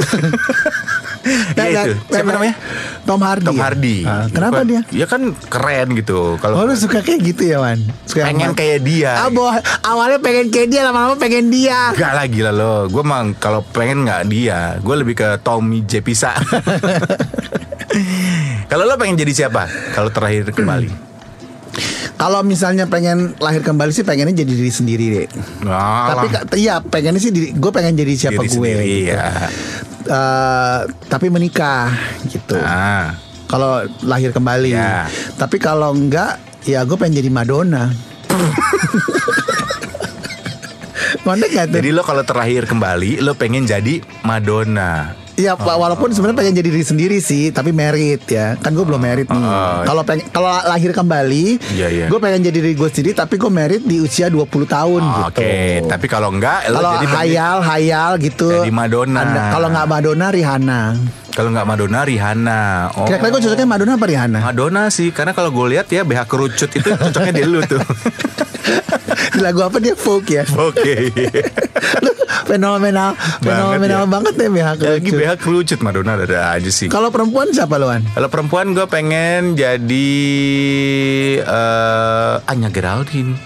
Ya, 1.22 1.63
Iya 1.63 1.70
ya, 1.70 1.82
itu. 1.86 1.94
Siapa 2.08 2.24
Max. 2.24 2.34
namanya? 2.34 2.56
Tom 3.01 3.22
Hardy. 3.22 3.46
Tom 3.46 3.54
ya? 3.54 3.62
Hardy. 3.62 3.98
Ah, 4.01 4.25
kenapa 4.28 4.54
Bukan- 4.58 4.68
dia? 4.68 4.82
Ya 4.92 5.06
kan 5.06 5.22
keren 5.46 5.88
gitu. 5.94 6.18
Oh 6.18 6.36
Kalau 6.36 6.63
lu 6.63 6.74
suka 6.74 7.00
kayak 7.00 7.22
gitu 7.24 7.44
ya 7.46 7.58
Wan? 7.58 7.78
Suka 8.04 8.25
pengen 8.25 8.51
kayak 8.51 8.82
dia. 8.82 9.13
Ah, 9.18 9.30
boh, 9.30 9.54
awalnya 9.82 10.18
pengen 10.18 10.50
kayak 10.50 10.68
dia 10.68 10.82
lama-lama 10.82 11.13
pengen 11.16 11.48
dia. 11.48 11.94
Gak 11.94 12.12
lah 12.12 12.25
gila 12.25 12.51
lo 12.51 12.74
Gue 12.88 13.01
mah 13.01 13.22
kalau 13.36 13.62
pengen 13.63 14.04
gak 14.04 14.25
dia 14.25 14.78
Gue 14.78 14.96
lebih 14.96 15.13
ke 15.13 15.38
Tommy 15.40 15.82
J. 15.82 16.01
Pisa 16.01 16.34
Kalau 18.66 18.84
lo 18.84 18.96
pengen 18.96 19.16
jadi 19.16 19.34
siapa? 19.36 19.68
Kalau 19.92 20.10
terakhir 20.10 20.50
kembali 20.50 20.90
Kalau 22.22 22.42
misalnya 22.42 22.86
pengen 22.86 23.34
lahir 23.38 23.60
kembali 23.60 23.90
sih 23.90 24.01
pengennya 24.01 24.38
jadi 24.38 24.51
diri 24.51 24.70
sendiri 24.70 25.06
deh. 25.12 25.28
Nah, 25.63 26.13
Tapi 26.13 26.28
iya 26.56 26.78
pengennya 26.78 27.18
sih 27.18 27.34
gue 27.34 27.72
pengen 27.72 27.96
jadi 27.96 28.13
siapa 28.16 28.38
Diri 28.38 28.46
gue. 28.46 28.54
sendiri, 28.54 28.86
gitu. 28.86 29.10
ya. 29.12 29.25
Eh, 30.08 30.79
tapi 31.10 31.27
menikah 31.29 31.91
gitu. 32.29 32.58
Nah, 32.58 33.15
Kalau 33.51 33.84
lahir 34.08 34.31
kembali. 34.31 34.72
Ya. 34.72 35.12
Tapi 35.36 35.60
kalau 35.60 35.91
enggak, 35.91 36.39
ya 36.63 36.88
gue 36.88 36.96
pengen 36.96 37.20
jadi 37.20 37.29
Madonna. 37.29 37.91
Ngondek 41.22 41.53
gak 41.53 41.65
tuh? 41.70 41.77
Jadi 41.84 41.89
lo 41.93 42.01
kalau 42.01 42.25
terakhir 42.25 42.65
kembali 42.65 43.22
Lo 43.22 43.38
pengen 43.38 43.70
jadi 43.70 44.01
Madonna 44.25 45.21
Iya, 45.42 45.58
Pak, 45.58 45.74
walaupun 45.74 46.14
sebenarnya 46.14 46.38
pengen 46.38 46.54
jadi 46.62 46.70
diri 46.70 46.86
sendiri 46.86 47.18
sih, 47.18 47.50
tapi 47.50 47.74
merit 47.74 48.22
ya. 48.30 48.54
Kan 48.62 48.78
gue 48.78 48.86
belum 48.86 49.02
merit 49.02 49.26
nih. 49.26 49.42
Oh. 49.42 49.82
Kalau 49.82 50.06
pengen 50.06 50.30
kalau 50.30 50.54
lahir 50.54 50.94
kembali, 50.94 51.58
Iya, 51.74 51.88
iya. 51.90 52.06
gue 52.06 52.20
pengen 52.22 52.46
jadi 52.46 52.62
diri 52.62 52.78
gue 52.78 52.90
sendiri, 52.94 53.18
tapi 53.18 53.42
gue 53.42 53.50
merit 53.50 53.82
di 53.82 53.98
usia 53.98 54.30
20 54.30 54.46
tahun 54.70 55.01
gitu. 55.01 55.22
Oke 55.34 55.54
Tapi 55.90 56.06
kalau 56.06 56.30
enggak 56.30 56.70
Kalau 56.70 57.01
jadi 57.01 57.08
hayal, 57.10 57.58
hayal 57.66 58.12
gitu. 58.22 58.62
Jadi 58.62 58.70
Madonna. 58.70 59.50
Kalau 59.50 59.68
nggak 59.74 59.88
Madonna, 59.90 60.27
Rihanna. 60.30 60.82
Kalau 61.32 61.48
nggak 61.56 61.64
Madonna 61.64 62.04
Rihanna 62.04 62.62
oh. 62.92 63.08
Kira-kira 63.08 63.32
gue 63.32 63.42
cocoknya 63.48 63.68
Madonna 63.68 63.96
apa 63.96 64.04
Rihanna? 64.04 64.40
Madonna 64.44 64.84
sih 64.92 65.16
Karena 65.16 65.32
kalau 65.32 65.48
gue 65.48 65.66
lihat 65.80 65.88
ya 65.88 66.04
BH 66.04 66.27
kerucut 66.27 66.70
itu 66.75 66.92
cocoknya 66.92 67.32
di 67.32 67.44
lu 67.48 67.64
tuh 67.64 67.80
Di 69.32 69.40
lagu 69.46 69.64
apa 69.64 69.80
dia 69.80 69.96
folk 69.96 70.27
ya? 70.27 70.44
Oke 70.60 71.08
Lu 72.04 72.12
fenomenal, 72.51 73.09
fenomenal 73.40 74.03
ya. 74.03 74.09
banget 74.09 74.33
ya 74.35 74.50
BH 74.50 74.68
Lagi. 74.77 75.09
BH 75.09 75.31
kerucut 75.37 75.79
Madonna 75.79 76.11
ada 76.16 76.51
aja 76.51 76.68
sih 76.68 76.87
Kalau 76.87 77.07
perempuan 77.07 77.48
siapa 77.50 77.75
luan? 77.75 78.03
Kalau 78.09 78.27
perempuan 78.27 78.72
gue 78.72 78.85
pengen 78.85 79.55
jadi 79.55 80.11
eh 81.40 82.35
Anya 82.46 82.70
Geraldine. 82.70 83.40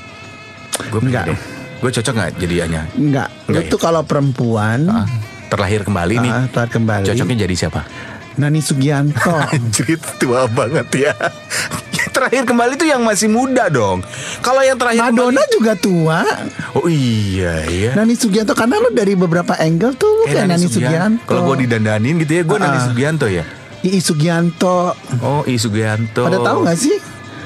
Gue 0.88 1.00
Enggak. 1.02 1.32
Gue 1.78 1.92
cocok 1.92 2.14
nggak 2.14 2.32
jadi 2.38 2.56
Anya? 2.66 2.82
Enggak. 2.92 3.30
Enggak 3.46 3.64
ya? 3.64 3.70
tuh 3.70 3.80
kalau 3.80 4.02
perempuan 4.02 4.80
Ah, 4.88 5.06
terlahir 5.48 5.82
kembali 5.82 6.16
nih. 6.18 6.32
ah, 6.32 6.46
taat 6.50 6.70
kembali. 6.70 7.06
Cocoknya 7.06 7.46
jadi 7.46 7.56
siapa? 7.56 7.82
Nani 8.36 8.60
Sugianto. 8.60 9.32
Anjir 9.54 9.96
tua 10.18 10.50
banget 10.50 11.08
ya. 11.08 11.14
terakhir 12.16 12.44
kembali 12.44 12.74
tuh 12.76 12.86
yang 12.86 13.02
masih 13.02 13.28
muda 13.28 13.70
dong. 13.70 14.06
Kalau 14.42 14.62
yang 14.62 14.78
terakhir 14.78 15.10
Madonna 15.10 15.42
juga 15.50 15.74
tua. 15.74 16.22
kembali, 16.22 16.78
Oh 16.78 16.88
iya 16.88 17.66
iya. 17.66 17.92
Nani 17.96 18.14
Sugianto 18.14 18.52
karena 18.52 18.78
lu 18.78 18.92
dari 18.92 19.16
beberapa 19.16 19.56
angle 19.56 19.96
tuh 19.96 20.12
lu 20.12 20.24
kayak 20.28 20.50
Nani 20.50 20.68
Sugianto. 20.68 21.24
Kalau 21.26 21.42
gue 21.48 21.66
didandanin 21.66 22.20
gitu 22.22 22.34
ya, 22.36 22.44
gue 22.44 22.58
Nani 22.58 22.78
Ah. 22.78 22.84
Sugianto 22.84 23.26
ya. 23.26 23.46
Ii 23.86 24.02
Sugianto. 24.02 24.98
Oh, 25.22 25.42
I 25.46 25.56
Sugianto. 25.56 26.26
Pada 26.26 26.42
tahu 26.42 26.66
nggak 26.66 26.78
sih? 26.78 26.98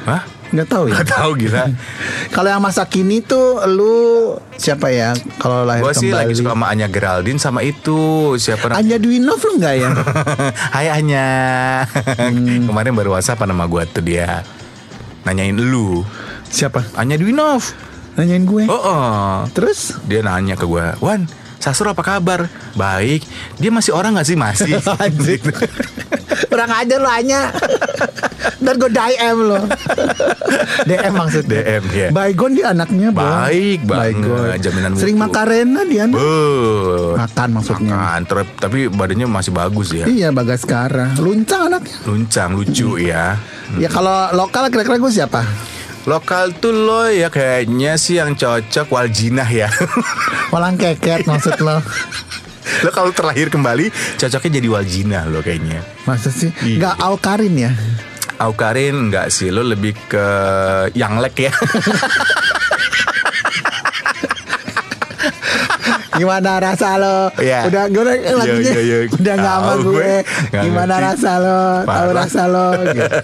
Hah? 0.07 0.23
Nggak 0.49 0.67
tahu 0.69 0.83
ya. 0.89 0.93
Gak 1.01 1.09
tahu 1.13 1.31
gila. 1.37 1.63
Kalau 2.35 2.49
yang 2.49 2.61
masa 2.63 2.83
kini 2.89 3.21
tuh 3.21 3.61
lu 3.69 3.95
siapa 4.57 4.89
ya? 4.89 5.13
Kalau 5.37 5.61
lahir 5.61 5.85
kembali. 5.85 6.01
sih 6.01 6.09
lagi 6.09 6.33
suka 6.33 6.57
sama 6.57 6.65
Anya 6.73 6.87
Geraldine 6.89 7.39
sama 7.39 7.59
itu 7.61 8.33
siapa? 8.41 8.73
Anya 8.73 8.97
Dwinov 8.97 9.37
lu 9.37 9.51
nggak 9.61 9.75
ya? 9.77 9.89
Hai 10.75 10.87
Anya 10.89 11.27
Hmm. 12.19 12.65
Kemarin 12.69 12.93
baru 12.97 13.15
WhatsApp 13.15 13.45
nama 13.45 13.65
gue 13.69 13.83
tuh 13.89 14.03
dia 14.03 14.41
Nanyain 15.23 15.55
lu 15.55 16.01
siapa? 16.49 16.81
Anya 16.97 17.15
Dwinov 17.15 17.61
Nanyain 18.17 18.43
gue. 18.43 18.65
Oh, 18.67 18.75
oh. 18.75 19.33
Terus? 19.53 19.95
Dia 20.09 20.25
nanya 20.25 20.57
ke 20.57 20.65
gue 20.65 20.85
Wan 20.99 21.29
Sasro 21.59 21.91
apa 21.91 21.99
kabar? 21.99 22.47
Baik 22.73 23.27
Dia 23.55 23.67
masih 23.69 23.91
orang 23.91 24.15
gak 24.15 24.25
sih? 24.25 24.33
Masih 24.33 24.79
Anjing. 25.03 25.43
Kurang 26.47 26.71
aja 26.71 26.95
lu 26.95 27.05
Anya. 27.05 27.51
Ntar 28.59 28.75
gue 28.75 28.89
DM 28.89 29.37
lo. 29.41 29.59
DM 30.85 31.13
maksudnya. 31.13 31.59
DM 31.61 31.83
ya 31.89 32.07
Baygon 32.09 32.51
dia 32.53 32.65
anaknya 32.71 33.11
Bang. 33.11 33.27
Baik 33.45 33.79
banget, 33.83 34.15
Baygon. 34.15 34.57
jaminan 34.57 34.91
Sering 34.95 35.15
mutu. 35.15 35.25
makarena 35.25 35.81
dia 35.83 36.01
anak. 36.05 36.19
Makan 37.19 37.49
maksudnya. 37.53 37.91
Makan 37.93 38.21
Tapi 38.55 38.79
badannya 38.87 39.27
masih 39.27 39.51
bagus 39.51 39.91
ya 39.91 40.05
Iya 40.05 40.29
Bagaskara. 40.31 41.13
Luncang 41.15 41.67
anaknya. 41.67 41.95
Luncang 42.03 42.49
lucu 42.55 42.95
ya 42.97 43.35
Ya 43.75 43.85
kalau 43.85 44.31
lokal 44.33 44.67
kira-kira 44.67 44.97
gue 44.97 45.11
siapa? 45.13 45.43
Lokal 46.03 46.55
tuh 46.55 46.71
lo 46.71 47.05
ya 47.05 47.27
kayaknya 47.27 47.93
sih 47.95 48.17
yang 48.17 48.33
cocok 48.33 48.87
Waljinah 48.87 49.45
ya 49.45 49.67
Walang 50.53 50.75
keket 50.75 51.23
maksud 51.23 51.59
lo. 51.59 51.79
Lo 52.85 52.89
kalau 52.89 53.09
terlahir 53.09 53.47
kembali 53.47 53.89
Cocoknya 54.15 54.61
jadi 54.61 54.67
Waljinah 54.69 55.23
lo 55.25 55.41
kayaknya 55.41 55.81
Maksud 56.05 56.29
sih? 56.31 56.49
Iya. 56.61 56.77
Nggak 56.77 56.95
Aukarin 57.01 57.55
ya? 57.57 57.71
Aukarin 58.37 59.09
enggak 59.09 59.27
sih 59.29 59.49
Lo 59.49 59.59
lebih 59.61 59.97
ke 60.07 60.25
Yanglek 60.93 61.35
ya 61.41 61.53
Gimana 66.11 66.59
rasa 66.59 66.99
lo? 66.99 67.31
Iya. 67.39 67.63
Udah 67.71 67.83
gue 67.87 68.01
udah 68.03 68.15
Iya, 68.17 68.33
lagunya 68.35 68.75
iya, 68.75 68.97
udah 69.07 69.33
nggak 69.39 69.55
sama 69.55 69.71
Tahu 69.71 69.79
gue. 69.79 69.93
gue. 69.95 70.15
Nggak 70.51 70.63
Gimana 70.67 70.83
ngerti. 70.93 71.07
rasa 71.07 71.31
lo? 71.39 71.61
Tahu 71.87 72.09
rasa 72.11 72.41
lo? 72.45 72.67
Gitu. 72.83 73.17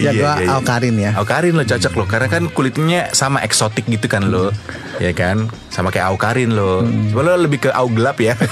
Ya 0.00 0.10
Iya, 0.10 0.12
gue 0.12 0.24
iya, 0.24 0.32
iya. 0.40 0.48
Aukarin 0.56 0.96
ya. 0.96 1.10
Aukarin 1.12 1.52
lo 1.52 1.62
cocok 1.62 1.92
lo 1.94 2.04
Karena 2.04 2.26
kan 2.26 2.42
kulitnya 2.48 3.12
sama 3.12 3.38
eksotik 3.40 3.84
gitu 3.84 4.08
kan 4.08 4.26
lo 4.26 4.48
Ya 4.96 5.12
kan 5.12 5.46
Sama 5.68 5.88
kayak 5.88 6.08
Aukarin 6.08 6.50
lo 6.50 6.80
Hmm. 6.80 7.12
Cuma 7.12 7.20
lo 7.22 7.36
lebih 7.36 7.60
ke 7.60 7.68
Au 7.68 7.84
gelap 7.86 8.16
ya 8.16 8.32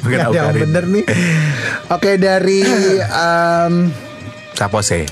Bukan 0.00 0.18
ada 0.22 0.32
yang 0.32 0.54
bener 0.54 0.84
nih. 0.86 1.04
Oke 1.88 2.16
dari 2.16 2.60
Siapa 4.52 4.78
sih? 4.80 5.04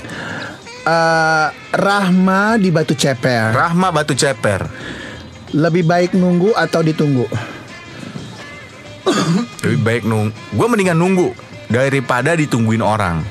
eh, 0.79 1.47
Rahma 1.69 2.55
di 2.55 2.69
Batu 2.69 2.93
Ceper. 2.93 3.51
Rahma 3.51 3.89
Batu 3.89 4.13
Ceper 4.13 4.63
Lebih 5.51 5.83
baik 5.83 6.11
nunggu 6.13 6.53
atau 6.53 6.79
ditunggu? 6.81 7.25
Lebih 9.61 9.79
baik 9.79 10.01
nunggu 10.03 10.29
Gue 10.53 10.65
mendingan 10.67 10.95
nunggu 10.95 11.27
daripada 11.65 12.33
ditungguin 12.33 12.81
orang. 12.81 13.21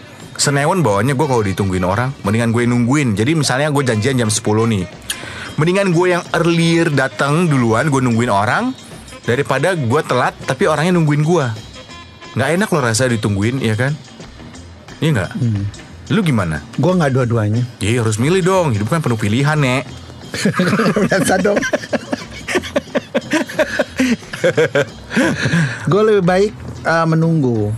Senewan 0.49 0.81
bawahnya 0.81 1.13
gue 1.13 1.27
kalau 1.29 1.45
ditungguin 1.45 1.85
orang, 1.85 2.09
mendingan 2.25 2.57
gue 2.57 2.65
nungguin. 2.65 3.13
Jadi 3.13 3.37
misalnya 3.37 3.69
gue 3.69 3.85
janjian 3.85 4.17
jam 4.17 4.33
10 4.33 4.41
nih. 4.73 4.89
Mendingan 5.61 5.93
gue 5.93 6.17
yang 6.17 6.25
earlier 6.33 6.89
datang 6.89 7.53
duluan, 7.53 7.93
gue 7.93 8.01
nungguin 8.01 8.33
orang 8.33 8.73
daripada 9.29 9.77
gue 9.77 10.01
telat 10.09 10.33
tapi 10.49 10.65
orangnya 10.65 10.97
nungguin 10.97 11.21
gue. 11.21 11.45
Nggak 12.33 12.49
enak 12.57 12.69
lo 12.73 12.81
rasa 12.81 13.13
ditungguin, 13.13 13.61
ya 13.61 13.77
kan? 13.77 13.93
Iya 15.05 15.21
nggak? 15.21 15.37
Lu 16.17 16.25
gimana? 16.25 16.65
Gue 16.81 16.97
nggak 16.97 17.13
dua-duanya. 17.13 17.69
Iya 17.85 18.01
harus 18.01 18.17
milih 18.17 18.41
dong. 18.41 18.73
Hidup 18.73 18.89
kan 18.89 19.05
penuh 19.05 19.21
pilihan, 19.21 19.61
Nek. 19.61 19.85
Biasa 21.13 21.45
dong. 21.45 21.61
gue 25.93 26.03
lebih 26.09 26.25
baik 26.25 26.57
uh, 26.89 27.05
menunggu. 27.05 27.69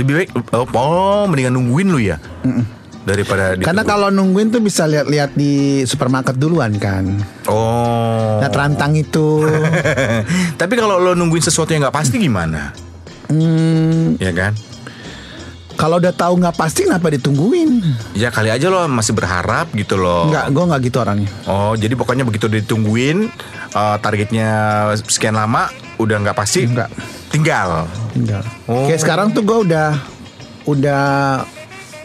Lebih 0.00 0.12
baik 0.16 0.30
oh, 0.56 0.64
oh 0.72 1.22
mendingan 1.28 1.60
nungguin 1.60 1.88
lu 1.92 2.00
ya. 2.00 2.16
Daripada 3.04 3.56
Karena 3.56 3.84
kalau 3.84 4.08
nungguin 4.08 4.52
tuh 4.52 4.60
bisa 4.64 4.84
lihat-lihat 4.88 5.36
di 5.36 5.84
supermarket 5.84 6.36
duluan 6.40 6.76
kan. 6.80 7.04
Oh. 7.48 8.40
Nah 8.40 8.48
terantang 8.48 8.96
itu. 8.96 9.44
Tapi 10.60 10.74
kalau 10.76 10.96
lo 10.96 11.12
nungguin 11.12 11.44
sesuatu 11.44 11.72
yang 11.76 11.84
nggak 11.84 11.96
pasti 11.96 12.16
gimana? 12.16 12.72
hmm, 13.28 14.16
Ya 14.20 14.32
kan? 14.32 14.56
kalau 15.80 15.96
udah 15.96 16.12
tahu 16.12 16.44
nggak 16.44 16.60
pasti 16.60 16.84
kenapa 16.84 17.08
ditungguin? 17.08 17.80
Ya 18.12 18.28
kali 18.28 18.52
aja 18.52 18.68
lo 18.68 18.84
masih 18.84 19.16
berharap 19.16 19.72
gitu 19.72 19.96
loh. 19.96 20.28
Nggak, 20.28 20.52
gue 20.52 20.64
nggak 20.68 20.80
gitu 20.92 20.96
orangnya. 21.00 21.30
Oh, 21.48 21.72
jadi 21.72 21.96
pokoknya 21.96 22.28
begitu 22.28 22.52
ditungguin 22.52 23.32
eh, 23.72 23.96
targetnya 24.04 24.50
sekian 25.08 25.40
lama 25.40 25.72
udah 25.96 26.20
nggak 26.20 26.36
pasti. 26.36 26.68
Nggak. 26.68 26.92
Tinggal. 27.30 27.86
Enggak. 28.14 28.44
Oh. 28.66 28.86
Kayak 28.90 29.00
sekarang 29.06 29.30
tuh 29.30 29.42
gue 29.46 29.58
udah 29.70 29.94
udah 30.66 31.04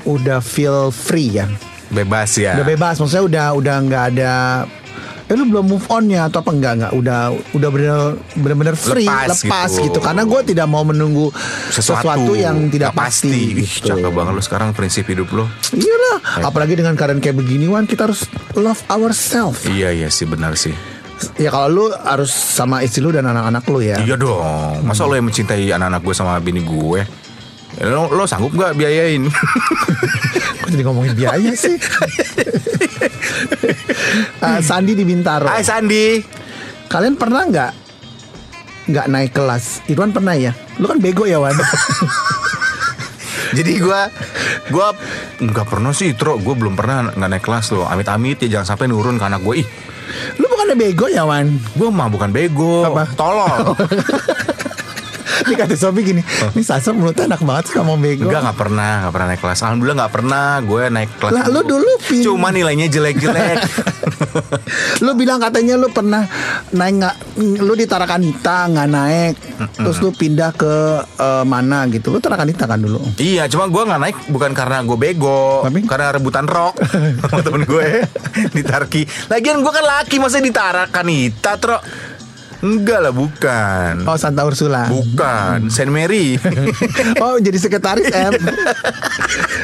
udah 0.06 0.40
feel 0.40 0.94
free 0.94 1.42
ya. 1.42 1.50
Bebas 1.90 2.38
ya. 2.38 2.58
Udah 2.58 2.66
bebas, 2.66 2.96
maksudnya 3.02 3.26
udah 3.26 3.46
udah 3.58 3.76
nggak 3.86 4.04
ada 4.16 4.34
Eh 5.26 5.34
lu 5.34 5.50
belum 5.50 5.66
move 5.66 5.88
on 5.90 6.06
ya 6.06 6.30
atau 6.30 6.46
apa 6.46 6.54
enggak 6.54 6.74
enggak 6.78 6.92
udah 7.02 7.20
udah 7.58 7.70
bener 7.74 7.98
bener 8.38 8.76
free 8.78 9.10
Lepas 9.10 9.42
lepas, 9.42 9.74
gitu. 9.74 9.90
gitu. 9.90 9.98
karena 9.98 10.22
gue 10.22 10.42
tidak 10.54 10.70
mau 10.70 10.86
menunggu 10.86 11.34
sesuatu, 11.74 12.38
yang 12.38 12.70
tidak 12.70 12.94
pasti, 12.94 13.58
Ih, 13.58 13.66
gitu. 13.66 13.90
cakep 13.90 14.14
banget 14.14 14.38
lo 14.38 14.42
sekarang 14.46 14.70
prinsip 14.78 15.10
hidup 15.10 15.26
lo. 15.34 15.50
Iyalah, 15.74 16.46
apalagi 16.46 16.78
dengan 16.78 16.94
keadaan 16.94 17.26
kayak 17.26 17.42
begini 17.42 17.66
Wan 17.66 17.90
kita 17.90 18.06
harus 18.06 18.30
love 18.54 18.86
ourselves. 18.86 19.66
Iya 19.66 19.98
iya 19.98 20.14
sih 20.14 20.30
benar 20.30 20.54
sih. 20.54 20.78
Ya 21.40 21.50
kalau 21.52 21.68
lu 21.72 21.86
harus 21.92 22.32
sama 22.32 22.84
istri 22.84 23.04
lu 23.04 23.12
dan 23.12 23.28
anak-anak 23.28 23.64
lu 23.68 23.80
ya. 23.84 23.98
Iya 24.00 24.16
dong. 24.16 24.84
Masa 24.84 25.08
lo 25.08 25.16
yang 25.16 25.28
mencintai 25.28 25.72
anak-anak 25.72 26.02
gue 26.04 26.16
sama 26.16 26.40
bini 26.40 26.64
gue? 26.64 27.02
Ya, 27.76 27.92
Lo, 27.92 28.08
lo 28.08 28.24
sanggup 28.24 28.56
nggak 28.56 28.80
biayain? 28.80 29.28
Kok 30.64 30.70
jadi 30.72 30.84
ngomongin 30.88 31.14
biaya 31.16 31.52
sih? 31.56 31.76
Ah, 34.40 34.62
Sandi 34.62 34.96
di 34.96 35.04
Bintaro. 35.04 35.50
Hai 35.50 35.66
Sandi. 35.66 36.22
Kalian 36.88 37.18
pernah 37.18 37.44
nggak 37.44 37.72
nggak 38.86 39.06
naik 39.10 39.32
kelas? 39.34 39.82
Irwan 39.90 40.14
pernah 40.14 40.38
ya? 40.38 40.54
Lu 40.78 40.88
kan 40.88 41.02
bego 41.02 41.26
ya 41.26 41.42
Wan. 41.42 41.52
Jadi 43.58 43.82
gue 43.82 44.02
gue 44.72 44.88
nggak 45.46 45.68
pernah 45.68 45.92
sih 45.92 46.16
Tro 46.18 46.42
gue 46.42 46.56
belum 46.56 46.74
pernah 46.74 47.14
nggak 47.14 47.30
naik 47.30 47.44
kelas 47.46 47.76
loh 47.76 47.86
amit-amit 47.86 48.42
ya 48.46 48.60
jangan 48.60 48.76
sampai 48.76 48.90
nurun 48.90 49.22
ke 49.22 49.26
anak 49.26 49.42
gue 49.46 49.62
ih 49.62 49.68
lu 50.42 50.45
bukannya 50.66 50.82
bego 50.82 51.06
ya 51.06 51.24
Wan? 51.30 51.62
gue 51.78 51.90
mah 51.94 52.10
bukan 52.10 52.30
bego 52.34 52.90
Apa? 52.90 53.06
tolol 53.14 53.78
Ini 55.46 55.54
kata 55.54 55.76
Sobi 55.76 56.02
gini, 56.02 56.22
ini 56.24 56.62
Sasa 56.62 56.90
mulutnya 56.90 57.28
enak 57.28 57.42
banget 57.42 57.64
sih 57.68 57.74
ngomong 57.76 58.00
bego. 58.00 58.26
Enggak 58.26 58.42
nggak 58.44 58.58
pernah 58.58 58.92
nggak 59.04 59.14
pernah 59.14 59.28
naik 59.28 59.42
kelas 59.42 59.60
alhamdulillah 59.62 59.98
nggak 60.00 60.14
pernah 60.14 60.46
gue 60.62 60.84
naik 60.88 61.10
kelas 61.18 61.32
Lah, 61.32 61.46
lu 61.48 61.62
dulu, 61.62 61.92
Pin. 62.02 62.22
cuma 62.24 62.48
nilainya 62.50 62.88
jelek-jelek 62.88 63.58
lu 65.04 65.12
bilang 65.14 65.38
katanya 65.38 65.76
lu 65.76 65.90
pernah 65.90 66.24
naik 66.72 66.94
nggak, 66.98 67.16
lu 67.60 67.74
di 67.74 67.86
Tarakanita 67.86 68.68
nggak 68.68 68.90
naik, 68.90 69.36
terus 69.76 69.98
lu 70.00 70.10
pindah 70.10 70.52
ke 70.52 70.74
eh, 71.04 71.44
mana 71.44 71.86
gitu. 71.90 72.10
Lu 72.10 72.20
Tarakanita 72.20 72.66
kan 72.66 72.80
dulu. 72.80 73.02
iya 73.18 73.46
cuma 73.46 73.68
gue 73.68 73.82
nggak 73.82 74.02
naik 74.02 74.18
bukan 74.30 74.52
karena 74.52 74.82
gue 74.82 74.98
bego 74.98 75.64
Tapi? 75.64 75.84
karena 75.86 76.12
rebutan 76.12 76.46
rok 76.46 76.78
sama 77.26 77.42
temen 77.42 77.64
gue 77.64 78.04
di 78.52 78.62
Tarki 78.62 79.04
lagian 79.28 79.60
gue 79.60 79.72
kan 79.72 79.86
laki 79.86 80.18
masa 80.18 80.40
ditarakan 80.40 81.06
Ita 81.08 81.58
Tro 81.58 81.78
enggak 82.66 83.00
lah 83.00 83.14
bukan 83.14 84.02
Oh 84.04 84.18
Santa 84.18 84.42
Ursula. 84.42 84.90
bukan 84.90 85.70
Saint 85.70 85.88
Mary 85.88 86.34
oh 87.24 87.38
jadi 87.38 87.54
sekretaris 87.56 88.10
M. 88.10 88.34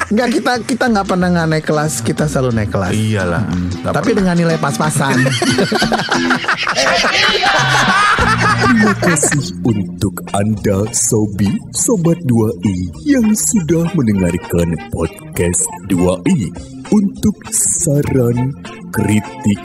Enggak 0.08 0.30
kita 0.32 0.52
kita 0.62 0.86
nggak 0.88 1.08
pernah 1.08 1.28
nggak 1.30 1.48
naik 1.50 1.66
kelas, 1.66 1.94
kita 2.00 2.28
selalu 2.28 2.52
naik 2.54 2.70
kelas. 2.70 2.92
iyalah 2.92 3.42
nggak 3.48 3.90
Tapi 3.90 4.06
pernah. 4.06 4.18
dengan 4.22 4.36
nilai 4.38 4.58
pas-pasan. 4.58 5.18
Terima 8.62 8.94
kasih 8.98 9.42
untuk 9.62 10.14
Anda 10.32 10.84
Sobi 10.92 11.50
Sobat 11.72 12.18
2i 12.24 12.78
yang 13.06 13.28
sudah 13.30 13.86
mendengarkan 13.92 14.68
podcast 14.90 15.62
2i. 15.88 16.50
Untuk 16.90 17.36
saran, 17.48 18.52
kritik, 18.92 19.62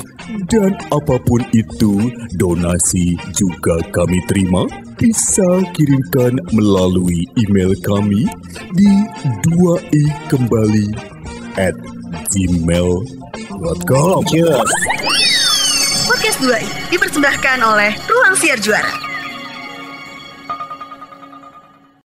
dan 0.50 0.74
apa 0.90 1.16
pun 1.22 1.42
itu, 1.54 2.10
donasi 2.38 3.14
juga 3.34 3.78
kami 3.94 4.18
terima. 4.26 4.66
Bisa 4.98 5.62
kirimkan 5.76 6.40
melalui 6.50 7.28
email 7.38 7.72
kami 7.84 8.26
di 8.74 8.92
2i 9.46 10.04
kembali 10.26 10.88
at 11.60 11.76
gmail.com. 12.32 14.22
Podcast 16.06 16.38
2i 16.42 16.66
dipersembahkan 16.90 17.58
oleh 17.62 17.92
Ruang 18.06 18.34
Siar 18.38 18.58
Juara. 18.58 19.15